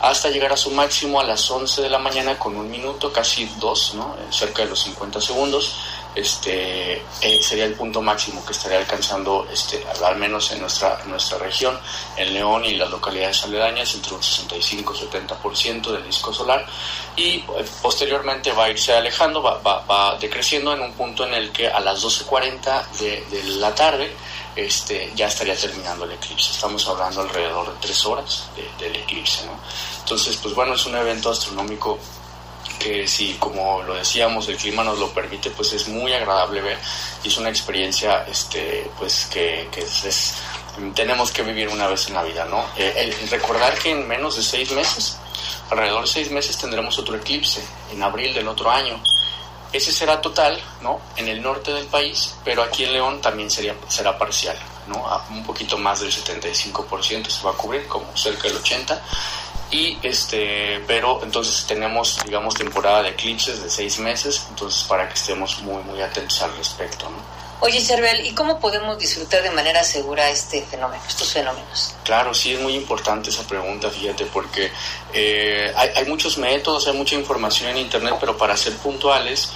[0.01, 3.51] hasta llegar a su máximo a las 11 de la mañana con un minuto, casi
[3.59, 4.14] dos, ¿no?
[4.18, 5.74] Eh, cerca de los 50 segundos.
[6.14, 11.38] Este eh, sería el punto máximo que estaría alcanzando, este, al menos en nuestra, nuestra
[11.38, 11.79] región,
[12.16, 16.66] en León y las localidades aledañas, entre un 65 y 70% del disco solar.
[17.16, 17.44] Y eh,
[17.83, 21.81] posteriormente va a irse alejando, va, va, decreciendo en un punto en el que a
[21.81, 24.12] las 12.40 de, de la tarde
[24.59, 26.51] este, ya estaría terminando el eclipse.
[26.51, 29.53] Estamos hablando alrededor de tres horas del eclipse, ¿no?
[30.01, 31.99] Entonces, pues bueno, es un evento astronómico
[32.79, 36.79] que si, como lo decíamos, el clima nos lo permite, pues es muy agradable ver
[37.23, 40.35] y es una experiencia, este, pues que, es,
[40.95, 42.64] tenemos que vivir una vez en la vida, ¿no?
[42.77, 45.19] Eh, recordar que en menos de seis meses,
[45.71, 47.62] alrededor de seis meses tendremos otro eclipse,
[47.93, 49.03] en abril del otro año,
[49.73, 51.01] ese será total, ¿no?
[51.17, 55.05] En el norte del país, pero aquí en León también sería, será parcial, ¿no?
[55.31, 58.99] un poquito más del 75% se va a cubrir, como cerca del 80%.
[59.71, 65.15] Y este, pero entonces tenemos, digamos, temporada de eclipses de seis meses, entonces para que
[65.15, 67.39] estemos muy, muy atentos al respecto, ¿no?
[67.61, 71.97] Oye, Cherbel, ¿y cómo podemos disfrutar de manera segura este fenómeno, estos fenómenos?
[72.05, 74.71] Claro, sí, es muy importante esa pregunta, fíjate, porque
[75.13, 79.51] eh, hay, hay, muchos métodos, hay mucha información en Internet, pero para ser puntuales,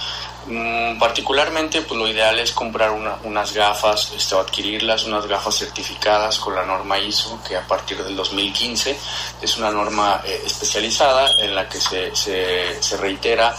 [0.99, 6.55] particularmente, pues lo ideal es comprar unas gafas este, o adquirirlas, unas gafas certificadas con
[6.55, 8.97] la norma ISO, que a partir del 2015
[9.41, 13.55] es una norma eh, especializada en la que se, se, reitera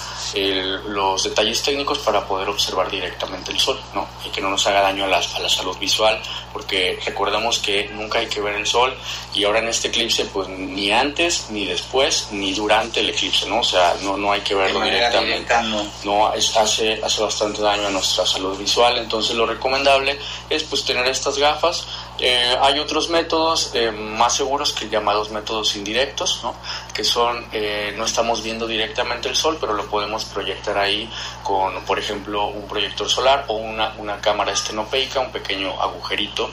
[0.87, 4.09] los detalles técnicos para poder observar directamente el sol, ¿no?
[4.25, 6.20] Y que no nos haga daño a la, a la salud visual,
[6.53, 8.94] porque recordamos que nunca hay que ver el sol
[9.35, 13.61] y ahora en este eclipse, pues ni antes, ni después, ni durante el eclipse, ¿no?
[13.61, 15.55] O sea, no, no hay que verlo directamente.
[15.64, 20.18] no, no es, hace, bastante daño a nuestra salud visual, entonces lo recomendable
[20.50, 21.87] es pues tener estas gafas.
[22.18, 26.54] Eh, hay otros métodos eh, más seguros que llamados métodos indirectos, ¿no?
[26.92, 31.10] que son, eh, no estamos viendo directamente el sol, pero lo podemos proyectar ahí
[31.42, 36.50] con, por ejemplo, un proyector solar o una, una cámara estenopeica, un pequeño agujerito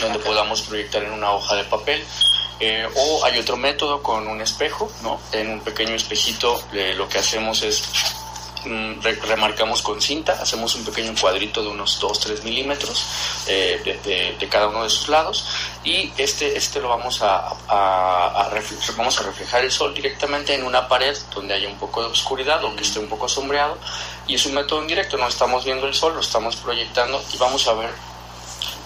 [0.00, 2.04] donde podamos proyectar en una hoja de papel.
[2.94, 5.20] o hay otro método con un espejo, ¿no?
[5.32, 6.62] En un pequeño espejito
[6.96, 7.82] lo que hacemos es
[9.22, 13.04] remarcamos con cinta, hacemos un pequeño cuadrito de unos 2-3 milímetros
[13.46, 15.46] eh, de, cada uno de sus lados
[15.84, 17.54] y este, este lo vamos a,
[18.96, 22.62] vamos a reflejar el sol directamente en una pared donde haya un poco de oscuridad
[22.64, 23.78] o que esté un poco sombreado
[24.26, 27.66] y es un método indirecto, no estamos viendo el sol, lo estamos proyectando y vamos
[27.66, 27.90] a ver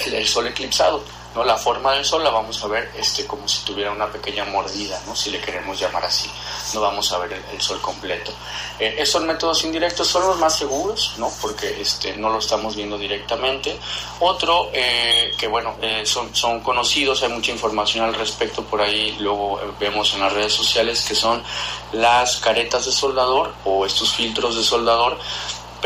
[0.06, 1.02] el sol eclipsado.
[1.36, 1.44] ¿No?
[1.44, 5.00] La forma del sol la vamos a ver este, como si tuviera una pequeña mordida,
[5.06, 5.14] ¿no?
[5.14, 6.28] si le queremos llamar así.
[6.74, 8.32] No vamos a ver el, sol completo.
[8.78, 11.30] Eh, esos métodos indirectos son los más seguros, ¿no?
[11.40, 13.78] porque este, no lo estamos viendo directamente.
[14.20, 19.16] Otro eh, que bueno, eh, son, son conocidos, hay mucha información al respecto por ahí,
[19.20, 21.42] luego vemos en las redes sociales que son
[21.92, 25.18] las caretas de soldador o estos filtros de soldador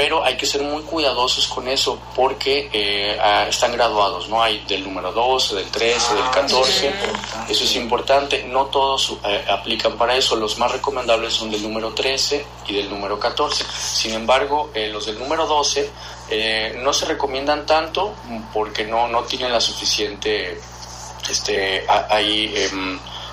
[0.01, 4.43] pero hay que ser muy cuidadosos con eso porque eh, ah, están graduados, ¿no?
[4.43, 9.45] Hay del número 12, del 13, del 14, ah, eso es importante, no todos eh,
[9.47, 14.15] aplican para eso, los más recomendables son del número 13 y del número 14, sin
[14.15, 15.91] embargo, eh, los del número 12
[16.77, 18.15] no se recomiendan tanto
[18.55, 20.59] porque no, no tienen la suficiente,
[21.29, 22.55] este, ahí...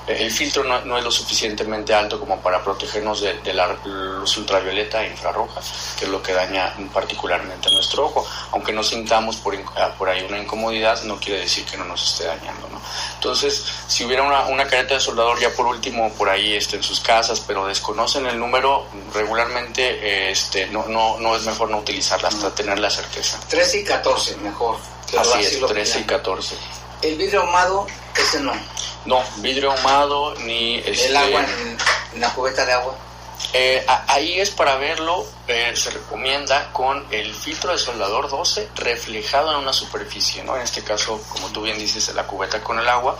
[0.08, 5.04] Em, el filtro no, es lo suficientemente alto como para protegernos de, la luz ultravioleta
[5.04, 5.62] e infrarroja,
[5.98, 8.25] que es lo que daña particularmente nuestro ojo.
[8.52, 12.12] Aunque no sintamos por, ah, por ahí una incomodidad, no quiere decir que no nos
[12.12, 12.67] esté dañando.
[12.69, 12.81] ¿no?
[13.15, 16.84] Entonces, si hubiera una, una careta de soldador ya por último por ahí este, en
[16.84, 22.29] sus casas, pero desconocen el número, regularmente este, no, no, no es mejor no utilizarla
[22.29, 23.40] hasta tener la certeza.
[23.50, 24.77] 13 y 14, mejor.
[25.17, 26.56] Así es, 13 y 14.
[27.02, 27.88] ¿El vidrio ahumado,
[28.22, 28.54] ese no?
[29.06, 30.76] No, vidrio ahumado ni...
[30.80, 31.46] ¿El este, agua
[32.13, 32.98] en, la cubeta de agua?
[33.54, 39.52] Eh, ahí es para verlo, eh, se recomienda con el filtro de soldador 12 reflejado
[39.52, 40.56] en una superficie, ¿no?
[40.56, 43.18] En este caso, como tú bien dices, la cubeta con el agua,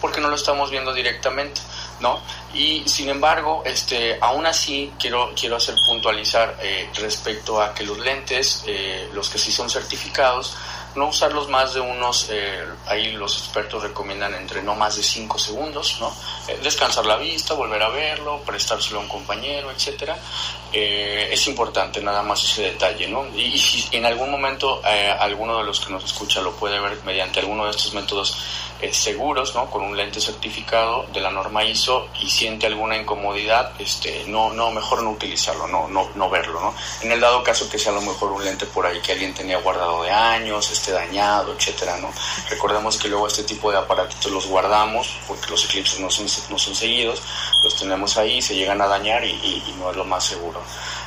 [0.00, 1.60] porque no lo estamos viendo directamente,
[2.00, 2.20] ¿no?
[2.52, 7.98] Y sin embargo, este, aún así quiero, quiero hacer puntualizar eh, respecto a que los
[7.98, 8.64] lentes,
[9.12, 10.56] los que sí son certificados,
[10.94, 15.38] no usarlos más de unos, eh, ahí los expertos recomiendan entre no más de 5
[15.38, 16.12] segundos, ¿no?
[16.48, 20.18] Eh, descansar la vista, volver a verlo, prestárselo a un compañero, etcétera.
[20.72, 23.26] Eh, es importante nada más ese detalle, ¿no?
[23.36, 24.82] Y, si en algún momento
[25.18, 28.36] alguno de los que nos escucha lo puede ver mediante alguno de estos métodos
[28.92, 29.70] seguros, ¿no?
[29.70, 34.70] Con un lente certificado de la norma ISO y siente alguna incomodidad, este, no, no,
[34.70, 36.74] mejor no utilizarlo, no, no, no verlo, ¿no?
[37.02, 39.34] En el dado caso que sea a lo mejor un lente por ahí que alguien
[39.34, 42.10] tenía guardado de años, esté dañado, etcétera, ¿no?
[42.48, 46.58] Recordemos que luego este tipo de aparatos los guardamos porque los eclipses no son, no
[46.58, 47.22] son seguidos,
[47.62, 50.60] los tenemos ahí, se llegan a dañar y, no es lo más seguro.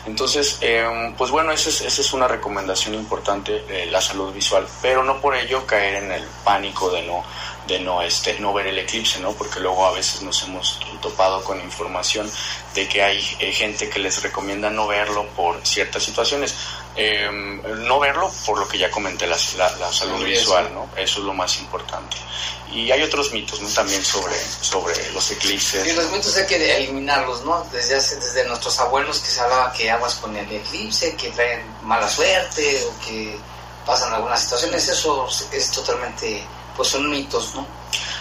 [0.06, 4.68] Entonces, em, pues bueno, esa es, esa es una recomendación importante, eh, la salud visual,
[4.82, 7.24] pero no por ello caer en el pánico de no
[7.68, 9.34] de no, este, no ver el eclipse, ¿no?
[9.34, 12.30] Porque luego a veces nos hemos topado con información
[12.74, 16.56] de que hay eh, gente que les recomienda no verlo por ciertas situaciones.
[16.96, 20.90] Em, no verlo por lo que ya comenté, la, la, salud visual, ¿no?
[20.96, 22.18] Eso es lo más importante.
[22.72, 23.70] Y hay otros mitos, ¿no?
[23.70, 25.88] También sobre, sobre los eclipses.
[25.88, 27.66] Y los mitos hay que eliminarlos, ¿no?
[27.72, 32.08] Desde, desde nuestros abuelos que se hablaba que aguas con el eclipse, que traen mala
[32.08, 33.38] suerte o que
[33.86, 36.44] pasan algunas situaciones, eso es totalmente
[36.76, 37.66] pues son mitos, ¿no?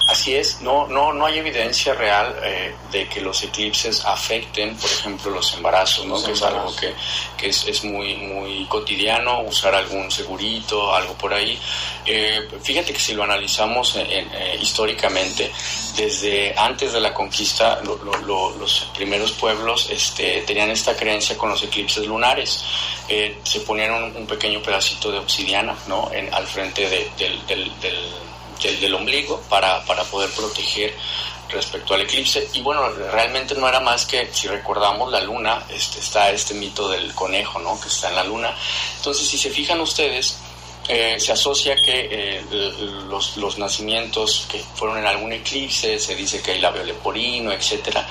[0.09, 4.91] Así es, no, no, no hay evidencia real eh, de que los eclipses afecten, por
[4.91, 6.23] ejemplo, los embarazos, ¿no?
[6.23, 6.93] que es algo que,
[7.37, 11.59] que es, es, muy, muy cotidiano, usar algún segurito, algo por ahí.
[12.05, 15.53] Eh, fíjate que si lo analizamos eh, históricamente,
[15.97, 22.05] desde antes de la conquista, los primeros pueblos este, tenían esta creencia con los eclipses
[22.07, 22.65] lunares.
[23.45, 26.11] se ponían un, pequeño pedacito de obsidiana ¿no?
[26.13, 27.71] en, al frente del, del del,
[28.95, 30.95] ombligo para, para poder proteger
[31.53, 32.49] respecto al eclipse.
[32.55, 36.89] Y bueno, realmente no era más que, si recordamos, la luna, este, está este mito
[36.89, 37.81] del conejo, ¿no?
[37.81, 38.55] Que está en la luna.
[38.97, 40.39] Entonces, si se fijan ustedes,
[40.89, 42.45] eh, se asocia que eh,
[43.09, 48.07] los, los, nacimientos que fueron en algún eclipse, se dice que hay labio leporino, etcétera,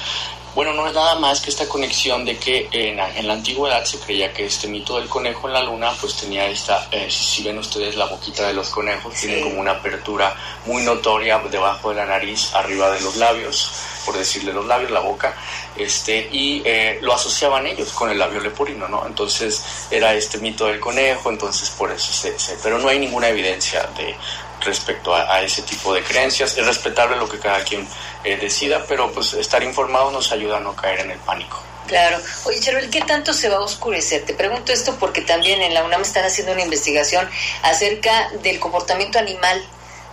[0.54, 4.34] bueno, no es nada más que esta conexión de que en, la antigüedad se creía
[4.34, 7.96] que este mito del conejo en la luna pues tenía esta, eh, si ven ustedes
[7.96, 10.36] la boquita de los conejos, tiene como una apertura
[10.66, 13.72] muy notoria debajo de la nariz, arriba de los labios,
[14.06, 15.36] por decirle los labios, la boca,
[15.78, 19.06] este, y eh, lo asociaban ellos con el labio leporino, ¿no?
[19.08, 23.30] Entonces era este mito del conejo, entonces por eso se, se pero no hay ninguna
[23.30, 24.16] evidencia de,
[24.62, 26.58] respecto a, ese tipo de creencias.
[26.58, 27.88] Es respetable lo que cada quien
[28.24, 31.62] eh, decida, pero pues estar informado nos ayuda a no caer en el pánico.
[31.88, 32.20] Claro.
[32.46, 34.24] Oye, Cheruel, ¿qué tanto se va a oscurecer?
[34.24, 37.30] Te pregunto esto porque también en la UNAM están haciendo una investigación
[37.64, 39.62] acerca del comportamiento animal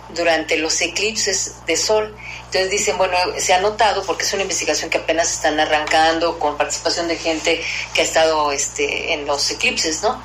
[0.09, 2.15] durante los eclipses de sol.
[2.45, 6.57] Entonces dicen, bueno, se ha notado, porque es una investigación que apenas están arrancando con
[6.57, 10.21] participación de gente que ha estado este, en los eclipses, ¿no?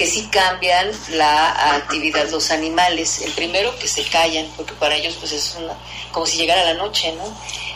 [0.00, 3.20] Que sí cambian la actividad los animales.
[3.20, 5.74] El primero, que se callan, porque para ellos pues es una,
[6.10, 7.24] como si llegara la noche, ¿no?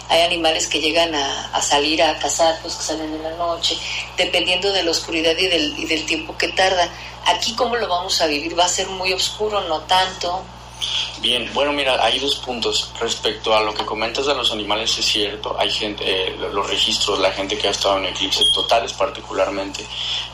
[0.08, 3.76] Hay animales que llegan a, salir a cazar, pues que salen en la noche,
[4.16, 6.88] dependiendo de la oscuridad y del, y del tiempo que tarda.
[7.26, 8.58] Aquí, ¿cómo lo vamos a vivir?
[8.58, 9.60] ¿Va a ser muy oscuro?
[9.68, 10.42] ¿No tanto?
[11.20, 12.90] Bien, bueno, mira, hay dos puntos.
[13.00, 17.18] Respecto a lo que comentas de los animales, es cierto, hay gente, eh, los registros,
[17.18, 19.86] la gente que ha estado en eclipses totales particularmente,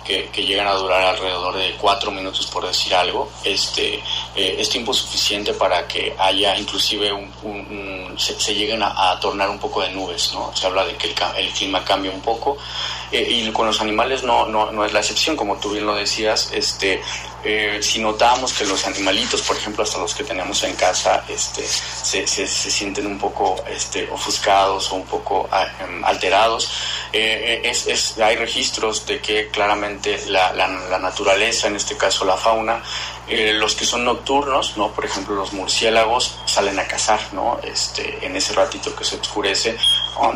[0.04, 4.02] que, llegan a durar alrededor de cuatro minutos por decir algo, este,
[4.34, 9.82] eh, es tiempo suficiente para que haya inclusive un, se, lleguen a, tornar un poco
[9.82, 10.50] de nubes, ¿no?
[10.56, 12.56] Se habla de que el, clima cambia un poco
[13.12, 15.94] eh, y con los animales no, no, no es la excepción, como tú bien lo
[15.94, 17.00] decías, este,
[17.42, 21.66] eh, si notamos que los animalitos, por ejemplo, hasta los que tenemos en casa, este,
[21.66, 26.70] se, se, sienten un poco este, ofuscados o un poco ah, em, alterados,
[27.12, 32.24] eh, es, es, hay registros de que claramente la, la, la, naturaleza, en este caso
[32.24, 32.82] la fauna,
[33.28, 34.90] eh, los que son nocturnos, ¿no?
[34.90, 37.60] por ejemplo los murciélagos, salen a cazar ¿no?
[37.62, 39.76] este, en ese ratito que se oscurece.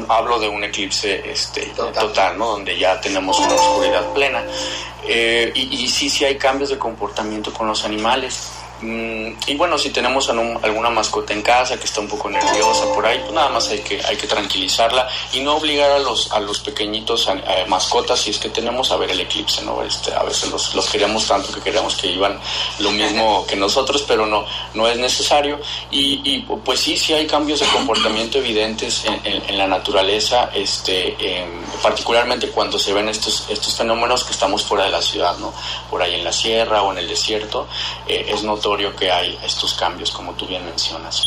[0.08, 2.46] Hablo de un eclipse este, total, ¿no?
[2.50, 4.42] donde ya tenemos una oscuridad plena.
[5.06, 8.50] Eh, y, y sí, sí hay cambios de comportamiento con los animales.
[8.84, 13.06] Mm, y bueno, si tenemos alguna mascota en casa que está un poco nerviosa por
[13.06, 16.40] ahí, pues nada más hay que, hay que tranquilizarla y no obligar a los, a
[16.40, 17.26] los pequeñitos
[17.66, 19.82] mascotas si es que tenemos a ver el eclipse, ¿no?
[19.82, 22.38] Este, a veces los, los queríamos tanto que queríamos que iban
[22.80, 25.58] lo mismo que nosotros, pero no, no es necesario.
[25.90, 31.48] Y, y pues sí, sí hay cambios de comportamiento evidentes en, la naturaleza, este, em,
[31.82, 35.54] particularmente cuando se ven estos, estos fenómenos que estamos fuera de la ciudad, ¿no?
[35.88, 37.66] Por ahí en la sierra o en el desierto,
[38.08, 41.22] eh, es notorio que hay estos cambios, como tú bien mencionas.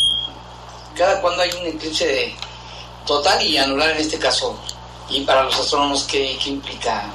[0.95, 2.35] Cada cuando hay un eclipse
[3.05, 4.59] total y anular en este caso,
[5.09, 7.05] y para los astrónomos, ¿qué, qué implica?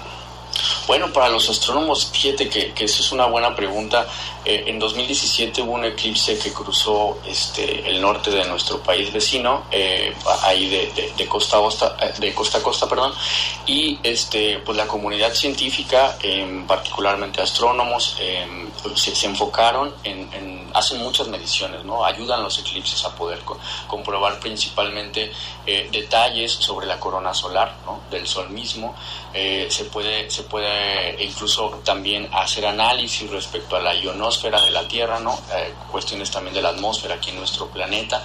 [0.86, 4.06] Bueno, para los astrónomos, fíjate que, que eso es una buena pregunta.
[4.44, 9.66] Eh, en 2017 hubo un eclipse que cruzó este, el norte de nuestro país vecino,
[9.70, 10.12] eh,
[10.42, 13.14] ahí de, de, costa a costa, eh, de costa a costa, perdón,
[13.66, 20.98] y este, pues la comunidad científica, em, particularmente astrónomos, em, pues, se, enfocaron en, hacen
[21.00, 22.04] muchas mediciones, ¿no?
[22.04, 23.40] Ayudan los eclipses a poder
[23.86, 25.30] comprobar principalmente
[25.90, 28.00] detalles sobre la corona solar, ¿no?
[28.10, 28.94] Del Sol mismo.
[29.32, 33.94] se puede, se puede incluso también hacer análisis respecto a la
[34.32, 35.38] ionosfera de la Tierra, ¿no?
[35.54, 38.22] Eh, cuestiones también de la atmósfera aquí en nuestro planeta.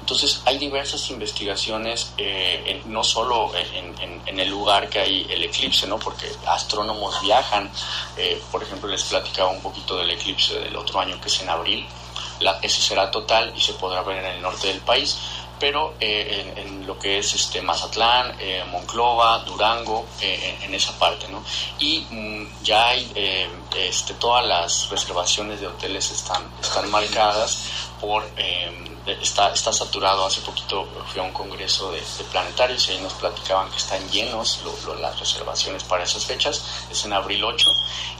[0.00, 5.98] Entonces hay diversas investigaciones, eh, no solo en, el lugar que hay el eclipse, ¿no?
[5.98, 7.70] porque astrónomos viajan,
[8.16, 11.50] eh, por ejemplo les platicaba un poquito del eclipse del otro año que es en
[11.50, 11.86] abril,
[12.40, 15.18] la, ese será total y se podrá ver en el norte del país,
[15.60, 21.28] pero eh, en, lo que es este Mazatlán, eh, Monclova, Durango, eh, en, esa parte,
[21.28, 21.44] ¿no?
[21.78, 23.12] Y mm, ya hay,
[23.76, 28.24] este, todas las reservaciones de hoteles están, están marcadas por
[29.06, 30.24] está, está saturado.
[30.24, 34.60] Hace poquito fui a un congreso de, planetarios y ahí nos platicaban que están llenos
[35.00, 36.62] las reservaciones para esas fechas.
[36.90, 37.66] Es en abril 8.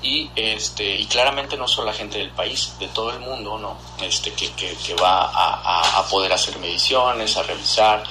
[0.02, 3.76] Y, este, y claramente no solo la gente del país, de todo el mundo, ¿no?
[4.02, 4.50] Este, que,
[4.94, 8.02] va a, poder hacer mediciones, a revisar,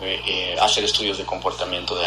[0.00, 2.06] eh, eh, hacer estudios de comportamiento de,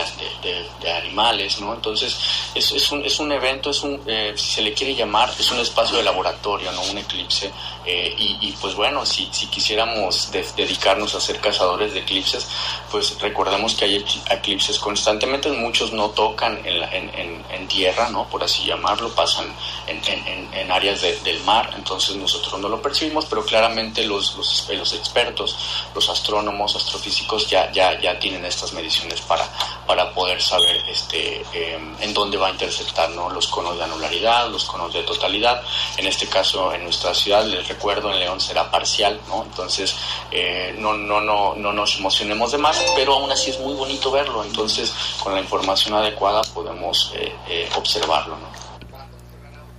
[0.82, 1.74] de, animales, ¿no?
[1.74, 2.16] Entonces,
[2.54, 5.52] es, es, un, es un evento, es un, eh, si se le quiere llamar, es
[5.52, 6.82] un espacio de laboratorio, ¿no?
[6.84, 7.52] Un eclipse.
[7.86, 12.48] Y, y, pues bueno, si, si quisiéramos dedicarnos a ser cazadores de eclipses,
[12.90, 18.28] pues recordemos que hay eclipses constantemente, muchos no tocan en, en, en, tierra, ¿no?
[18.28, 19.48] Por así llamarlo, pasan
[19.88, 25.58] en, áreas del mar, entonces nosotros no lo percibimos, pero claramente los, los, los expertos,
[25.94, 29.48] los astrónomos, astrofísicos ya, ya ya, tienen estas mediciones para,
[29.86, 33.30] para poder saber este, em, en dónde va a interceptar ¿no?
[33.30, 35.64] los conos de anularidad, los conos de totalidad.
[35.98, 39.44] En este caso, en nuestra ciudad, les recuerdo, en León será parcial, ¿no?
[39.44, 39.96] Entonces,
[40.32, 44.12] eh, no, no, no, no nos emocionemos de más, pero aún así es muy bonito
[44.12, 44.44] verlo.
[44.44, 44.94] Entonces,
[45.24, 48.38] con la información adecuada podemos eh, eh, observarlo.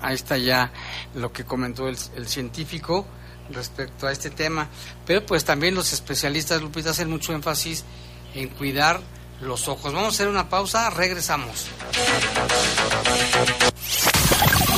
[0.01, 0.73] Ahí está ya
[1.15, 3.07] lo que comentó el, el científico
[3.51, 4.69] respecto a este tema.
[5.07, 7.85] Pero pues también los especialistas, Lupita, hacen mucho énfasis
[8.35, 9.01] en cuidar
[9.41, 9.93] los ojos.
[9.93, 11.69] Vamos a hacer una pausa, regresamos.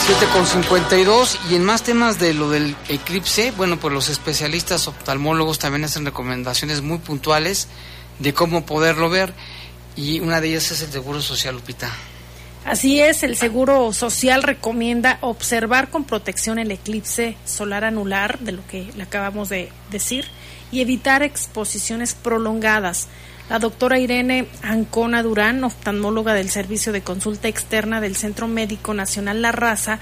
[0.05, 4.87] 7 con 52 y en más temas de lo del eclipse, bueno, pues los especialistas
[4.87, 7.67] oftalmólogos también hacen recomendaciones muy puntuales
[8.19, 9.33] de cómo poderlo ver
[9.95, 11.91] y una de ellas es el Seguro Social Lupita.
[12.63, 18.65] Así es, el Seguro Social recomienda observar con protección el eclipse solar anular, de lo
[18.67, 20.25] que le acabamos de decir,
[20.71, 23.07] y evitar exposiciones prolongadas.
[23.49, 29.41] La doctora Irene Ancona Durán, oftalmóloga del Servicio de Consulta Externa del Centro Médico Nacional
[29.41, 29.99] La Raza,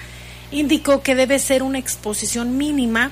[0.51, 3.11] indicó que debe ser una exposición mínima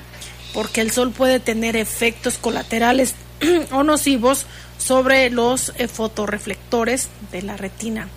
[0.52, 3.14] porque el sol puede tener efectos colaterales
[3.72, 4.46] o nocivos
[4.76, 8.08] sobre los eh, fotorreflectores de la retina.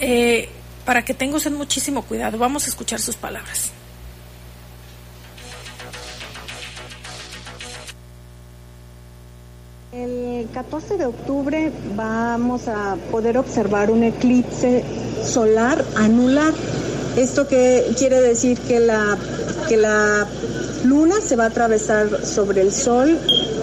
[0.00, 0.48] Eh,
[0.84, 2.38] para que tengas muchísimo cuidado.
[2.38, 3.72] Vamos a escuchar sus palabras.
[9.92, 14.84] El 14 de octubre vamos a poder observar un eclipse
[15.24, 16.52] solar anular.
[17.16, 19.16] Esto que quiere decir que la,
[19.68, 20.26] que la
[20.84, 23.18] luna se va a atravesar sobre el sol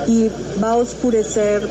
[0.08, 0.30] y
[0.64, 1.68] va a oscurecer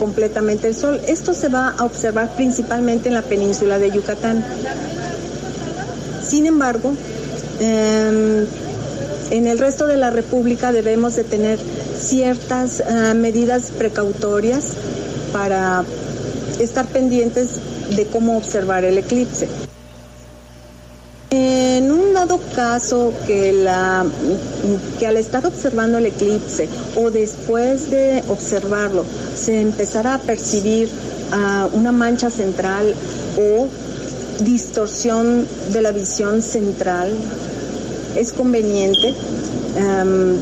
[0.00, 1.00] completamente el sol.
[1.06, 4.42] Esto se va a observar principalmente en la península de Yucatán.
[6.26, 6.94] Sin embargo,
[7.60, 8.46] em,
[9.30, 11.58] en el resto de la República debemos de tener
[11.98, 14.72] ciertas eh, medidas precautorias
[15.32, 15.84] para
[16.58, 17.50] estar pendientes
[17.94, 19.48] de cómo observar el eclipse.
[21.32, 21.59] Un
[22.20, 24.04] dado caso que, la,
[24.98, 30.90] que al estar observando el eclipse o después de observarlo se empezara a percibir
[31.32, 32.94] ah, una mancha central
[33.38, 33.68] o
[34.44, 37.10] distorsión de la visión central,
[38.16, 39.14] es conveniente
[39.76, 40.36] em,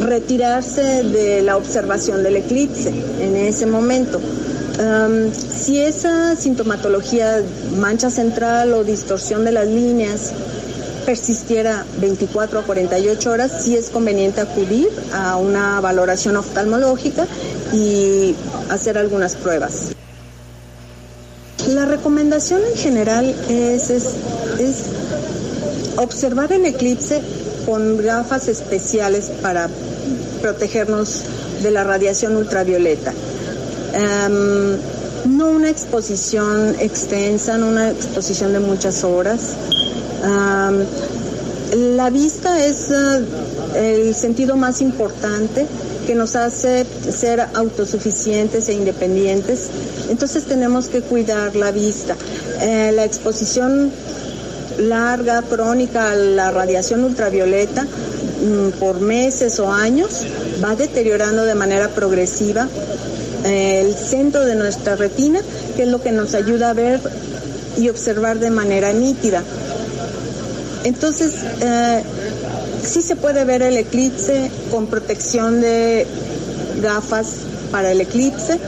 [0.00, 4.20] retirarse de la observación del eclipse en ese momento.
[4.78, 7.42] Em, si esa sintomatología,
[7.76, 10.32] mancha central o distorsión de las líneas,
[11.08, 17.26] persistiera 24 a 48 horas, sí es conveniente acudir a una valoración oftalmológica
[17.72, 18.34] y
[18.68, 19.92] hacer algunas pruebas.
[21.68, 24.04] La recomendación en general es, es,
[25.96, 27.22] observar el eclipse
[27.64, 29.70] con gafas especiales para
[30.42, 31.22] protegernos
[31.62, 33.14] de la radiación ultravioleta.
[33.94, 34.76] Em,
[35.38, 39.54] no una exposición extensa, no una exposición de muchas horas.
[41.96, 43.24] La vista es eh,
[43.74, 45.66] el sentido más importante
[46.06, 49.68] que nos hace ser autosuficientes e independientes.
[50.08, 52.16] Entonces tenemos que cuidar la vista.
[52.62, 53.92] Eh, la exposición
[54.78, 60.24] larga, crónica a la radiación ultravioleta mm, por meses o años
[60.64, 62.66] va deteriorando de manera progresiva
[63.44, 65.40] eh, el centro de nuestra retina,
[65.76, 67.00] que es lo que nos ayuda a ver
[67.76, 69.42] y observar de manera nítida.
[70.88, 72.02] Entonces, eh,
[72.82, 76.06] sí se puede ver el eclipse con protección de
[76.82, 77.26] gafas
[77.70, 78.58] para el eclipse.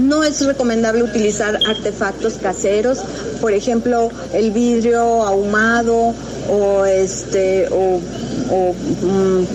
[0.00, 2.98] No es recomendable utilizar artefactos caseros,
[3.40, 6.14] por ejemplo, el vidrio ahumado
[6.50, 8.00] o este o,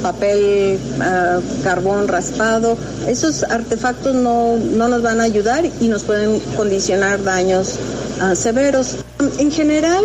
[0.02, 2.78] papel ah, carbón raspado.
[3.08, 7.76] Esos artefactos no, nos van a ayudar y nos pueden condicionar daños
[8.22, 8.98] ah, severos.
[9.38, 10.04] En general,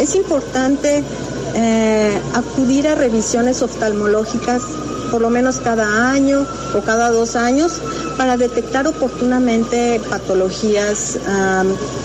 [0.00, 1.02] es importante
[1.54, 4.62] eh, acudir a revisiones oftalmológicas
[5.10, 6.46] por lo menos cada año
[6.76, 7.80] o cada dos años
[8.16, 11.18] para detectar oportunamente patologías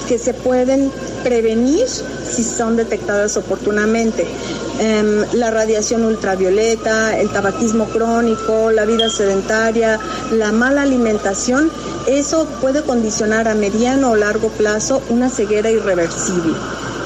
[0.07, 0.91] que se pueden
[1.23, 4.25] prevenir si son detectadas oportunamente.
[4.79, 9.99] Em, la radiación ultravioleta, el tabaquismo crónico, la vida sedentaria,
[10.31, 11.71] la mala alimentación,
[12.07, 16.53] eso puede condicionar a mediano o largo plazo una ceguera irreversible.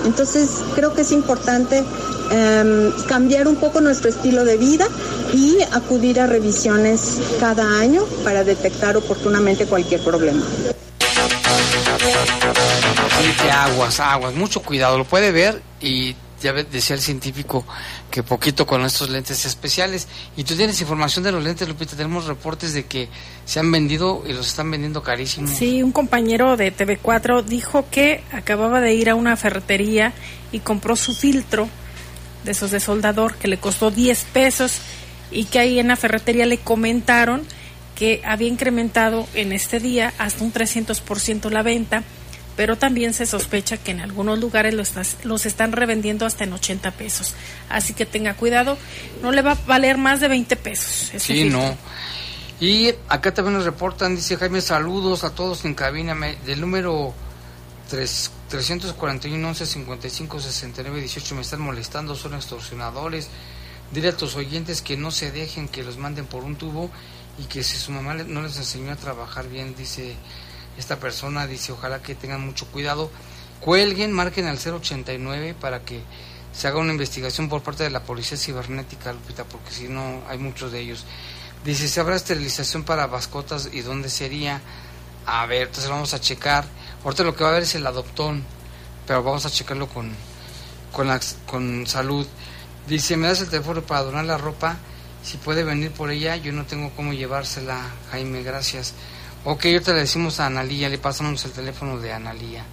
[0.05, 1.83] Entonces creo que es importante
[2.31, 4.87] Em, cambiar un poco nuestro estilo de vida
[5.33, 10.43] y acudir a revisiones cada año para detectar oportunamente cualquier problema.
[13.51, 17.65] aguas, aguas, mucho cuidado, lo puede ver y ya decía el científico
[18.11, 20.07] que poquito con estos lentes especiales.
[20.37, 21.95] Y tú tienes información de los lentes, Lupita.
[21.95, 23.09] Tenemos reportes de que
[23.45, 25.51] se han vendido y los están vendiendo carísimos.
[25.51, 30.13] Sí, un compañero de TV4 dijo que acababa de ir a una ferretería
[30.51, 31.67] y compró su filtro
[32.43, 34.79] de esos de soldador que le costó 10 pesos
[35.31, 37.43] y que ahí en la ferretería le comentaron
[37.95, 42.03] que había incrementado en este día hasta un 300% la venta,
[42.55, 46.91] pero también se sospecha que en algunos lugares los, los están revendiendo hasta en 80
[46.91, 47.33] pesos.
[47.69, 48.77] Así que tenga cuidado,
[49.21, 51.11] no le va a valer más de 20 pesos.
[51.21, 51.77] Sí, no.
[52.61, 56.15] Y acá también nos reportan, dice Jaime, saludos a todos en cabina
[56.45, 57.13] del número
[57.89, 63.29] 3, 341 11 55 69 18 me están molestando, son extorsionadores.
[63.91, 66.91] Dile a tus oyentes que no se dejen, que los manden por un tubo
[67.39, 70.15] y que si su mamá no les enseñó a trabajar bien, dice
[70.77, 73.09] esta persona, dice ojalá que tengan mucho cuidado.
[73.59, 76.01] Cuelguen, marquen al 089 para que
[76.53, 80.37] se haga una investigación por parte de la policía cibernética, Lupita, porque si no hay
[80.37, 81.05] muchos de ellos.
[81.65, 84.61] Dice, ¿se habrá esterilización para mascotas y dónde sería?
[85.25, 86.65] A ver, entonces vamos a checar.
[87.03, 88.43] Ahorita lo que va a haber es el adoptón,
[89.07, 90.11] pero vamos a checarlo con,
[90.91, 91.07] con,
[91.45, 92.27] con salud.
[92.87, 94.77] Dice, ¿me das el teléfono para donar la ropa?
[95.23, 97.79] Si puede venir por ella, yo no tengo cómo llevársela,
[98.11, 98.93] Jaime, gracias.
[99.45, 102.63] Ok, ahorita le decimos a Analía, le pasamos el teléfono de Analía.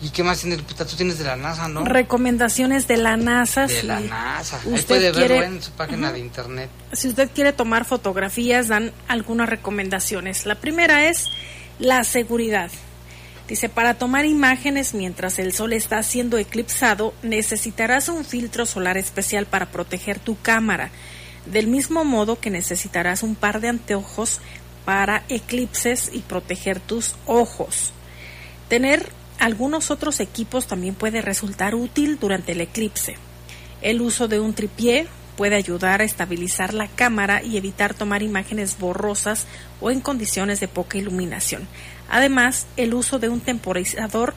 [0.00, 0.86] ¿Y qué más tiene Lupita?
[0.86, 1.84] Tú tienes de la NASA, ¿no?
[1.84, 3.66] Recomendaciones de la NASA.
[3.66, 4.60] De la NASA.
[4.64, 6.70] Ahí puede verlo en su página de internet.
[6.92, 10.46] Si usted quiere tomar fotografías, dan algunas recomendaciones.
[10.46, 11.24] La primera es
[11.80, 12.70] la seguridad.
[13.48, 19.46] Dice, para tomar imágenes mientras el sol está siendo eclipsado, necesitarás un filtro solar especial
[19.46, 20.90] para proteger tu cámara,
[21.46, 24.40] del mismo modo que necesitarás un par de anteojos
[24.84, 27.92] para eclipses y proteger tus ojos.
[28.68, 33.16] Tener algunos otros equipos también puede resultar útil durante el eclipse.
[33.80, 35.06] El uso de un tripié
[35.38, 39.46] puede ayudar a estabilizar la cámara y evitar tomar imágenes borrosas
[39.80, 41.68] o en condiciones de poca iluminación.
[42.08, 44.34] Además, el uso de un temporizador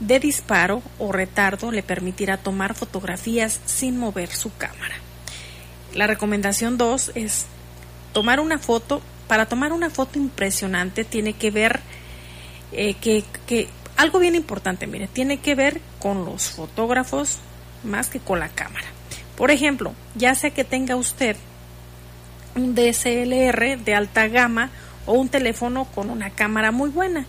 [0.00, 4.94] de disparo o retardo le permitirá tomar fotografías sin mover su cámara.
[5.94, 7.46] La recomendación 2 es
[8.12, 9.02] tomar una foto.
[9.26, 11.80] Para tomar una foto impresionante tiene que ver
[12.72, 17.38] eh, que, que algo bien importante, mire, tiene que ver con los fotógrafos
[17.82, 18.86] más que con la cámara.
[19.36, 21.36] Por ejemplo, ya sea que tenga usted
[22.54, 24.70] un DSLR de alta gama
[25.08, 27.24] o un teléfono con una cámara muy buena.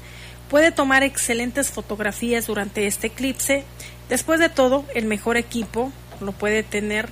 [0.50, 3.64] Puede tomar excelentes fotografías durante este eclipse.
[4.10, 7.10] Después de todo, el mejor equipo lo puede tener.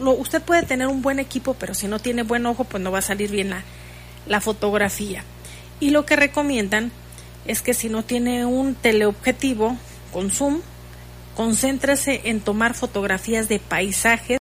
[0.00, 2.98] usted puede tener un buen equipo, pero si no tiene buen ojo, pues no va
[2.98, 3.62] a salir bien la,
[4.26, 5.22] la fotografía.
[5.78, 6.90] Y lo que recomiendan
[7.46, 9.76] es que si no tiene un teleobjetivo
[10.12, 10.60] con zoom,
[11.36, 14.38] concéntrese en tomar fotografías de paisajes